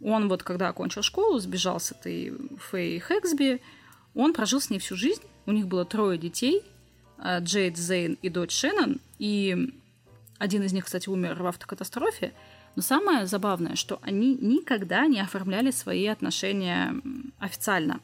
Он 0.00 0.28
вот, 0.28 0.44
когда 0.44 0.68
окончил 0.68 1.02
школу, 1.02 1.38
сбежал 1.40 1.80
с 1.80 1.90
этой 1.90 2.32
Фэй 2.70 3.00
Хэксби, 3.00 3.60
он 4.14 4.32
прожил 4.32 4.60
с 4.60 4.70
ней 4.70 4.78
всю 4.78 4.96
жизнь. 4.96 5.22
У 5.46 5.52
них 5.52 5.66
было 5.66 5.84
трое 5.84 6.18
детей, 6.18 6.62
а, 7.16 7.40
Джейд 7.40 7.76
Зейн 7.76 8.18
и 8.22 8.28
дочь 8.28 8.52
Шеннон. 8.52 9.00
И 9.18 9.72
один 10.38 10.62
из 10.62 10.72
них, 10.72 10.84
кстати, 10.84 11.08
умер 11.08 11.42
в 11.42 11.46
автокатастрофе. 11.46 12.32
Но 12.76 12.82
самое 12.82 13.26
забавное, 13.26 13.74
что 13.74 13.98
они 14.02 14.36
никогда 14.36 15.06
не 15.06 15.20
оформляли 15.20 15.70
свои 15.70 16.06
отношения 16.06 16.94
официально. 17.38 18.00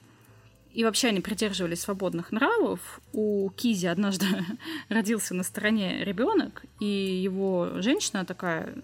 И 0.73 0.83
вообще 0.83 1.09
они 1.09 1.21
придерживались 1.21 1.83
свободных 1.83 2.33
нравов. 2.33 3.01
У 3.13 3.49
Кизи 3.51 3.87
однажды 3.87 4.27
родился 4.89 5.35
на 5.35 5.45
стороне 5.45 6.05
ребенок, 6.05 6.65
и 6.81 6.87
его 6.87 7.81
женщина 7.81 8.25
такая, 8.25 8.75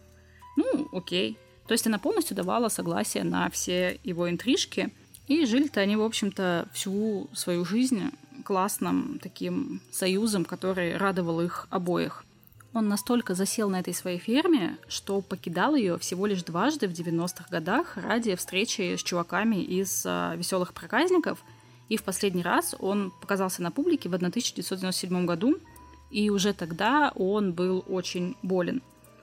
ну, 0.57 0.89
окей. 0.93 1.37
То 1.67 1.73
есть 1.73 1.87
она 1.87 1.99
полностью 1.99 2.37
давала 2.37 2.69
согласие 2.69 3.25
на 3.25 3.51
все 3.51 3.99
его 4.05 4.31
интрижки. 4.31 4.91
И 5.27 5.45
жили-то 5.47 5.81
они, 5.81 5.97
в 5.97 6.03
общем-то, 6.03 6.69
всю 6.73 7.29
свою 7.33 7.65
жизнь 7.65 8.11
классным 8.45 9.19
таким 9.21 9.81
союзом, 9.91 10.45
который 10.45 10.97
радовал 10.97 11.41
их 11.41 11.67
обоих. 11.71 12.25
Он 12.73 12.89
настолько 12.89 13.35
засел 13.35 13.69
на 13.69 13.81
этой 13.81 13.93
своей 13.93 14.19
ферме, 14.19 14.79
что 14.87 15.21
покидал 15.21 15.75
ее 15.75 15.99
всего 15.99 16.27
лишь 16.27 16.45
дважды 16.45 16.87
в 16.87 16.93
90-х 16.93 17.47
годах 17.51 17.97
ради 17.97 18.37
встречи 18.37 18.95
с 18.97 19.03
чуваками 19.03 19.57
из 19.57 20.05
э, 20.07 20.35
веселых 20.37 20.73
проказников. 20.73 21.43
И 21.89 21.97
в 21.97 22.05
последний 22.05 22.45
раз 22.45 22.77
он 22.79 23.13
показался 23.21 23.63
на 23.63 23.73
публике 23.73 24.09
в 24.09 24.15
1997 24.15 25.27
году, 25.27 25.59
и 26.11 26.31
уже 26.31 26.53
тогда 26.53 27.13
он 27.17 27.53
был 27.53 27.85
очень 27.89 28.37
болен. 28.43 28.83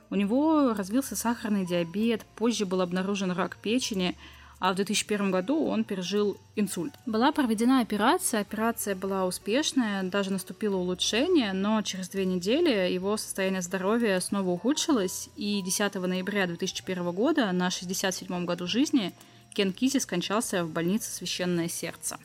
У 0.10 0.16
него 0.16 0.74
развился 0.74 1.16
сахарный 1.16 1.66
диабет, 1.66 2.26
позже 2.36 2.66
был 2.66 2.82
обнаружен 2.82 3.32
рак 3.32 3.58
печени– 3.58 4.18
а 4.60 4.74
в 4.74 4.76
2001 4.76 5.32
году 5.32 5.66
он 5.66 5.84
пережил 5.84 6.38
инсульт. 6.56 6.94
Была 7.06 7.32
проведена 7.32 7.82
операция, 7.82 8.42
операция 8.42 8.96
была 8.96 9.26
успешная, 9.26 10.04
даже 10.04 10.32
наступило 10.32 10.78
улучшение, 10.78 11.54
но 11.54 11.82
через 11.84 12.10
две 12.10 12.26
недели 12.26 12.92
его 12.92 13.18
состояние 13.18 13.62
здоровья 13.62 14.20
снова 14.20 14.50
ухудшилось, 14.50 15.30
и 15.36 15.62
10 15.62 15.96
ноября 15.96 16.48
2001 16.48 17.12
года, 17.12 17.52
на 17.52 17.68
67-м 17.68 18.46
году 18.46 18.68
жизни, 18.68 19.14
Кен 19.54 19.74
Кизи 19.74 20.00
скончался 20.00 20.64
в 20.64 20.70
больнице 20.70 21.12
Священное 21.12 21.68
Сердце. 21.68 22.18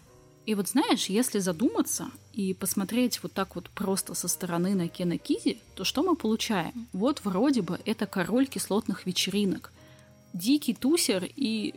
И 0.45 0.55
вот 0.55 0.69
знаешь, 0.69 1.07
если 1.07 1.39
задуматься 1.39 2.11
и 2.33 2.53
посмотреть 2.53 3.23
вот 3.23 3.33
так 3.33 3.55
вот 3.55 3.71
просто 3.71 4.15
со 4.15 4.27
стороны 4.27 4.75
на 4.75 4.89
Кена 4.89 5.17
Кизи, 5.17 5.59
то 5.77 5.85
что 5.85 6.03
мы 6.03 6.17
получаем? 6.17 6.89
Вот 6.93 7.21
вроде 7.25 7.63
бы 7.63 7.79
это 7.85 8.07
король 8.07 8.47
кислотных 8.47 9.07
вечеринок, 9.07 9.73
дикий 10.33 10.75
тусер 10.75 11.25
и 11.25 11.75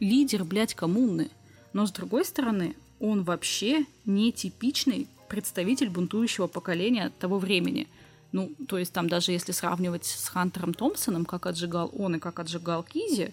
лидер, 0.00 0.44
блядь, 0.44 0.74
коммуны. 0.74 1.30
Но 1.72 1.86
с 1.86 1.92
другой 1.92 2.24
стороны, 2.24 2.76
он 3.00 3.24
вообще 3.24 3.84
не 4.04 4.32
типичный 4.32 5.08
представитель 5.28 5.90
бунтующего 5.90 6.46
поколения 6.46 7.12
того 7.18 7.38
времени. 7.38 7.88
Ну, 8.32 8.52
то 8.68 8.78
есть 8.78 8.92
там 8.92 9.08
даже 9.08 9.32
если 9.32 9.52
сравнивать 9.52 10.04
с 10.04 10.28
Хантером 10.28 10.74
Томпсоном, 10.74 11.24
как 11.24 11.46
отжигал 11.46 11.90
он 11.96 12.16
и 12.16 12.18
как 12.18 12.38
отжигал 12.38 12.82
Кизи, 12.82 13.32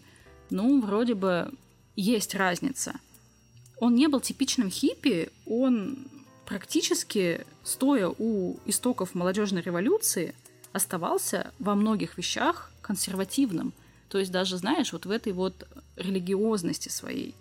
ну, 0.49 0.82
вроде 0.82 1.15
бы 1.15 1.52
есть 1.95 2.36
разница. 2.36 2.93
Он 3.78 3.95
не 3.95 4.08
был 4.08 4.19
типичным 4.19 4.69
хиппи, 4.69 5.30
он 5.45 5.97
практически, 6.45 7.45
стоя 7.63 8.13
у 8.17 8.58
истоков 8.65 9.15
молодежной 9.15 9.62
революции, 9.62 10.36
оставался 10.71 11.52
во 11.60 11.76
многих 11.76 12.17
вещах 12.17 12.71
консервативным. 12.82 13.73
То 14.13 14.19
есть 14.19 14.32
даже, 14.32 14.58
знаешь, 14.58 14.93
вот 14.93 15.08
в 15.08 15.10
этой 15.10 15.34
вот 15.34 15.67
религиозности 15.95 16.88
своей. 16.88 17.34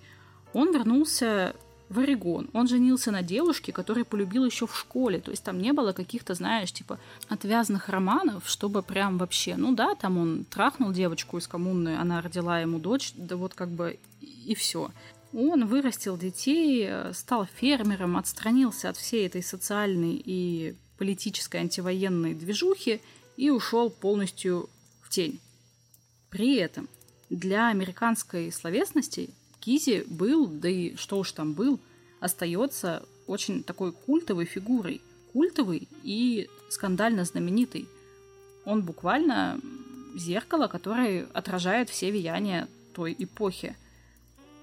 Он 0.55 0.73
вернулся 0.73 1.55
в 1.91 1.99
Орегон. 1.99 2.49
Он 2.55 2.67
женился 2.67 3.11
на 3.11 3.23
девушке, 3.23 3.73
которую 3.73 4.07
полюбил 4.07 4.47
еще 4.47 4.67
в 4.67 4.75
школе. 4.75 5.21
То 5.21 5.33
есть 5.33 5.45
там 5.45 5.61
не 5.61 5.75
было 5.75 5.93
каких-то, 5.93 6.33
знаешь, 6.33 6.73
типа 6.73 6.99
отвязных 7.29 7.91
романов, 7.91 8.49
чтобы 8.49 8.83
прям 8.83 9.19
вообще... 9.19 9.57
Ну 9.57 9.75
да, 9.75 9.95
там 9.97 10.17
он 10.17 10.45
трахнул 10.45 10.93
девочку 10.93 11.37
из 11.37 11.47
коммуны, 11.47 11.99
она 11.99 12.23
родила 12.23 12.59
ему 12.59 12.79
дочь, 12.79 13.13
да 13.17 13.37
вот 13.37 13.53
как 13.53 13.69
бы 13.69 13.99
и 14.23 14.55
все. 14.55 14.91
Он 15.35 15.67
вырастил 15.67 16.17
детей, 16.17 16.89
стал 17.13 17.45
фермером, 17.45 18.17
отстранился 18.17 18.89
от 18.89 18.97
всей 18.97 19.27
этой 19.27 19.43
социальной 19.43 20.23
и 20.25 20.75
политической 20.97 21.59
антивоенной 21.59 22.33
движухи 22.33 23.03
и 23.37 23.51
ушел 23.51 23.91
полностью 23.91 24.71
в 25.03 25.11
тень. 25.11 25.39
При 26.33 26.57
этом 26.57 26.89
для 27.29 27.69
американской 27.69 28.51
словесности 28.51 29.29
Кизи 29.61 30.05
был, 30.09 30.47
да 30.47 30.69
и 30.69 30.97
что 30.97 31.19
уж 31.19 31.31
там 31.33 31.53
был, 31.53 31.79
остается 32.21 33.05
очень 33.27 33.63
такой 33.63 33.93
культовой 33.93 34.47
фигурой. 34.47 35.03
Культовый 35.35 35.89
и 36.03 36.49
скандально 36.71 37.25
знаменитый. 37.25 37.87
Он 38.65 38.83
буквально 38.83 39.61
зеркало, 40.17 40.69
которое 40.69 41.27
отражает 41.35 41.91
все 41.91 42.11
влияния 42.11 42.67
той 42.95 43.15
эпохи. 43.19 43.77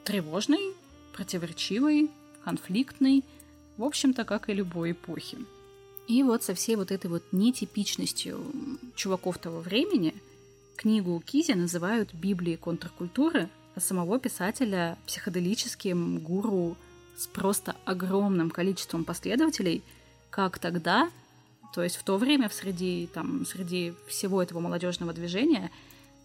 Тревожный, 0.03 0.73
противоречивый, 1.13 2.09
конфликтный, 2.43 3.23
в 3.77 3.83
общем-то, 3.83 4.25
как 4.25 4.49
и 4.49 4.53
любой 4.53 4.91
эпохи. 4.93 5.37
И 6.07 6.23
вот 6.23 6.43
со 6.43 6.55
всей 6.55 6.75
вот 6.75 6.91
этой 6.91 7.11
вот 7.11 7.23
нетипичностью 7.31 8.43
чуваков 8.95 9.37
того 9.37 9.59
времени– 9.59 10.15
Книгу 10.79 11.21
Кизи 11.25 11.51
называют 11.51 12.13
Библией 12.13 12.55
контркультуры, 12.55 13.49
а 13.75 13.81
самого 13.81 14.17
писателя 14.17 14.97
психоделическим 15.05 16.19
гуру 16.19 16.77
с 17.17 17.27
просто 17.27 17.75
огромным 17.83 18.49
количеством 18.49 19.03
последователей, 19.03 19.83
как 20.29 20.57
тогда, 20.57 21.09
то 21.75 21.83
есть 21.83 21.97
в 21.97 22.03
то 22.03 22.15
время 22.15 22.47
в 22.47 22.53
среди, 22.53 23.09
там, 23.13 23.45
среди 23.45 23.93
всего 24.07 24.41
этого 24.41 24.61
молодежного 24.61 25.11
движения, 25.11 25.69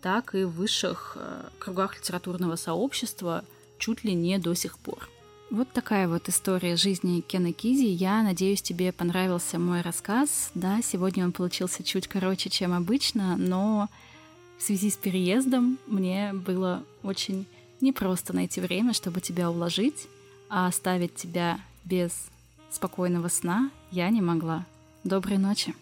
так 0.01 0.37
и 0.37 0.45
в 0.45 0.51
высших 0.51 1.17
э, 1.19 1.49
кругах 1.59 1.97
литературного 1.97 2.55
сообщества 2.55 3.45
чуть 3.81 4.05
ли 4.05 4.14
не 4.14 4.38
до 4.38 4.55
сих 4.55 4.79
пор. 4.79 5.11
Вот 5.51 5.73
такая 5.73 6.07
вот 6.07 6.29
история 6.29 6.77
жизни 6.77 7.23
Кена 7.23 7.53
Кизи. 7.53 7.87
Я 7.87 8.23
надеюсь, 8.23 8.62
тебе 8.62 8.93
понравился 8.93 9.59
мой 9.59 9.81
рассказ. 9.81 10.53
Да, 10.55 10.81
сегодня 10.81 11.25
он 11.25 11.33
получился 11.33 11.83
чуть 11.83 12.07
короче, 12.07 12.51
чем 12.51 12.73
обычно, 12.73 13.37
но 13.37 13.88
в 14.59 14.62
связи 14.62 14.90
с 14.90 14.97
переездом 14.97 15.79
мне 15.87 16.33
было 16.33 16.83
очень 17.03 17.47
непросто 17.81 18.33
найти 18.33 18.61
время, 18.61 18.93
чтобы 18.93 19.21
тебя 19.21 19.51
уложить, 19.51 20.09
а 20.49 20.67
оставить 20.67 21.14
тебя 21.14 21.61
без 21.85 22.27
спокойного 22.71 23.29
сна 23.29 23.71
я 23.90 24.09
не 24.11 24.21
могла. 24.21 24.64
Доброй 25.05 25.38
ночи. 25.38 25.75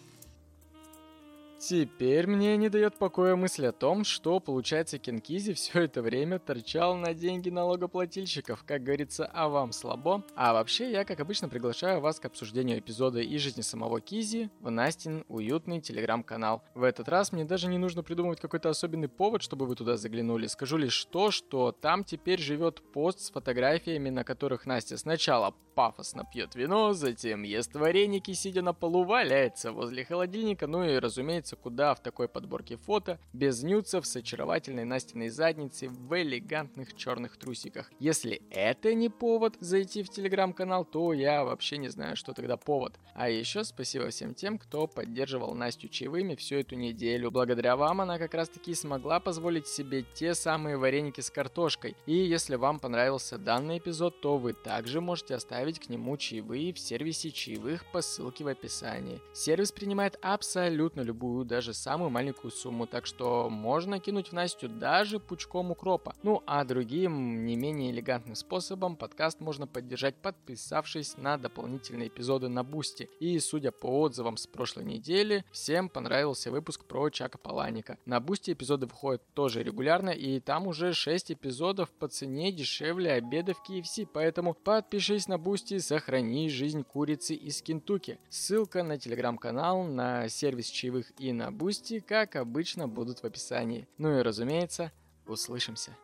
Теперь 1.65 2.27
мне 2.27 2.57
не 2.57 2.67
дает 2.67 2.97
покоя 2.97 3.37
мысль 3.37 3.67
о 3.67 3.71
том, 3.71 4.03
что, 4.03 4.41
получается, 4.41 4.97
Кенкизи 4.97 5.53
все 5.53 5.83
это 5.83 6.01
время 6.01 6.37
торчал 6.37 6.97
на 6.97 7.13
деньги 7.13 7.49
налогоплательщиков. 7.49 8.65
Как 8.65 8.83
говорится, 8.83 9.25
а 9.33 9.47
вам 9.47 9.71
слабо. 9.71 10.25
А 10.35 10.51
вообще, 10.51 10.91
я, 10.91 11.05
как 11.05 11.21
обычно, 11.21 11.47
приглашаю 11.47 12.01
вас 12.01 12.19
к 12.19 12.25
обсуждению 12.25 12.79
эпизода 12.79 13.21
и 13.21 13.37
жизни 13.37 13.61
самого 13.61 14.01
Кизи 14.01 14.49
в 14.59 14.69
Настин 14.71 15.23
уютный 15.29 15.79
телеграм-канал. 15.79 16.61
В 16.75 16.83
этот 16.83 17.07
раз 17.07 17.31
мне 17.31 17.45
даже 17.45 17.69
не 17.69 17.77
нужно 17.77 18.03
придумывать 18.03 18.41
какой-то 18.41 18.69
особенный 18.69 19.07
повод, 19.07 19.41
чтобы 19.41 19.65
вы 19.65 19.75
туда 19.75 19.95
заглянули. 19.95 20.47
Скажу 20.47 20.75
лишь 20.75 21.05
то, 21.05 21.31
что 21.31 21.71
там 21.71 22.03
теперь 22.03 22.41
живет 22.41 22.81
пост 22.91 23.21
с 23.21 23.31
фотографиями, 23.31 24.09
на 24.09 24.25
которых 24.25 24.65
Настя 24.65 24.97
сначала 24.97 25.55
пафосно 25.75 26.25
пьет 26.31 26.55
вино, 26.55 26.93
затем 26.93 27.43
ест 27.43 27.75
вареники, 27.75 28.31
сидя 28.33 28.61
на 28.61 28.73
полу, 28.73 29.03
валяется 29.03 29.71
возле 29.71 30.05
холодильника, 30.05 30.67
ну 30.67 30.83
и, 30.83 30.97
разумеется, 30.97 31.55
куда 31.55 31.93
в 31.93 32.01
такой 32.01 32.27
подборке 32.27 32.77
фото, 32.77 33.19
без 33.33 33.63
нюцев, 33.63 34.05
с 34.05 34.15
очаровательной 34.15 34.85
Настиной 34.85 35.29
задницей 35.29 35.87
в 35.87 36.21
элегантных 36.21 36.95
черных 36.95 37.37
трусиках. 37.37 37.91
Если 37.99 38.41
это 38.51 38.93
не 38.93 39.09
повод 39.09 39.55
зайти 39.59 40.03
в 40.03 40.09
телеграм-канал, 40.09 40.85
то 40.85 41.13
я 41.13 41.43
вообще 41.43 41.77
не 41.77 41.89
знаю, 41.89 42.15
что 42.15 42.33
тогда 42.33 42.57
повод. 42.57 42.99
А 43.15 43.29
еще 43.29 43.63
спасибо 43.63 44.09
всем 44.09 44.33
тем, 44.33 44.57
кто 44.57 44.87
поддерживал 44.87 45.53
Настю 45.53 45.87
чаевыми 45.87 46.35
всю 46.35 46.57
эту 46.57 46.75
неделю. 46.75 47.31
Благодаря 47.31 47.75
вам 47.75 48.01
она 48.01 48.17
как 48.17 48.33
раз 48.33 48.49
таки 48.49 48.73
смогла 48.73 49.19
позволить 49.19 49.67
себе 49.67 50.03
те 50.13 50.33
самые 50.33 50.77
вареники 50.77 51.21
с 51.21 51.29
картошкой. 51.29 51.95
И 52.05 52.15
если 52.15 52.55
вам 52.55 52.79
понравился 52.79 53.37
данный 53.37 53.77
эпизод, 53.77 54.21
то 54.21 54.37
вы 54.37 54.53
также 54.53 55.01
можете 55.01 55.35
оставить 55.35 55.62
оставить 55.63 55.79
к 55.79 55.89
нему 55.89 56.17
чаевые 56.17 56.73
в 56.73 56.79
сервисе 56.79 57.31
чаевых 57.31 57.85
по 57.93 58.01
ссылке 58.01 58.43
в 58.43 58.47
описании. 58.47 59.21
Сервис 59.33 59.71
принимает 59.71 60.19
абсолютно 60.21 60.99
любую, 60.99 61.45
даже 61.45 61.73
самую 61.73 62.09
маленькую 62.09 62.51
сумму, 62.51 62.85
так 62.85 63.05
что 63.05 63.49
можно 63.49 64.01
кинуть 64.01 64.29
в 64.29 64.33
Настю 64.33 64.67
даже 64.67 65.21
пучком 65.21 65.71
укропа. 65.71 66.15
Ну 66.21 66.43
а 66.45 66.65
другим, 66.65 67.45
не 67.45 67.55
менее 67.55 67.91
элегантным 67.91 68.35
способом 68.35 68.97
подкаст 68.97 69.39
можно 69.39 69.65
поддержать, 69.65 70.15
подписавшись 70.15 71.15
на 71.15 71.37
дополнительные 71.37 72.09
эпизоды 72.09 72.49
на 72.49 72.65
Boosty. 72.65 73.09
И 73.21 73.39
судя 73.39 73.71
по 73.71 74.01
отзывам 74.01 74.35
с 74.35 74.47
прошлой 74.47 74.83
недели, 74.83 75.45
всем 75.53 75.87
понравился 75.87 76.51
выпуск 76.51 76.83
про 76.83 77.09
Чака 77.09 77.37
Паланика. 77.37 77.97
На 78.05 78.19
Boosty 78.19 78.51
эпизоды 78.51 78.85
выходят 78.85 79.23
тоже 79.33 79.63
регулярно, 79.63 80.09
и 80.09 80.41
там 80.41 80.67
уже 80.67 80.93
6 80.93 81.31
эпизодов 81.31 81.89
по 81.91 82.09
цене 82.09 82.51
дешевле 82.51 83.13
обеда 83.13 83.53
в 83.53 83.63
KFC, 83.69 84.05
поэтому 84.11 84.53
подпишись 84.53 85.29
на 85.29 85.37
Boosty, 85.53 85.77
сохрани 85.77 86.49
жизнь 86.49 86.83
курицы 86.83 87.35
из 87.35 87.61
Кентукки. 87.61 88.17
Ссылка 88.27 88.81
на 88.81 88.97
телеграм-канал, 88.97 89.83
на 89.83 90.27
сервис 90.27 90.65
чаевых 90.65 91.11
и 91.19 91.31
на 91.31 91.51
Boosty, 91.51 91.99
как 91.99 92.35
обычно, 92.35 92.87
будут 92.87 93.19
в 93.19 93.23
описании. 93.23 93.87
Ну 93.99 94.17
и 94.17 94.23
разумеется, 94.23 94.91
услышимся. 95.27 95.95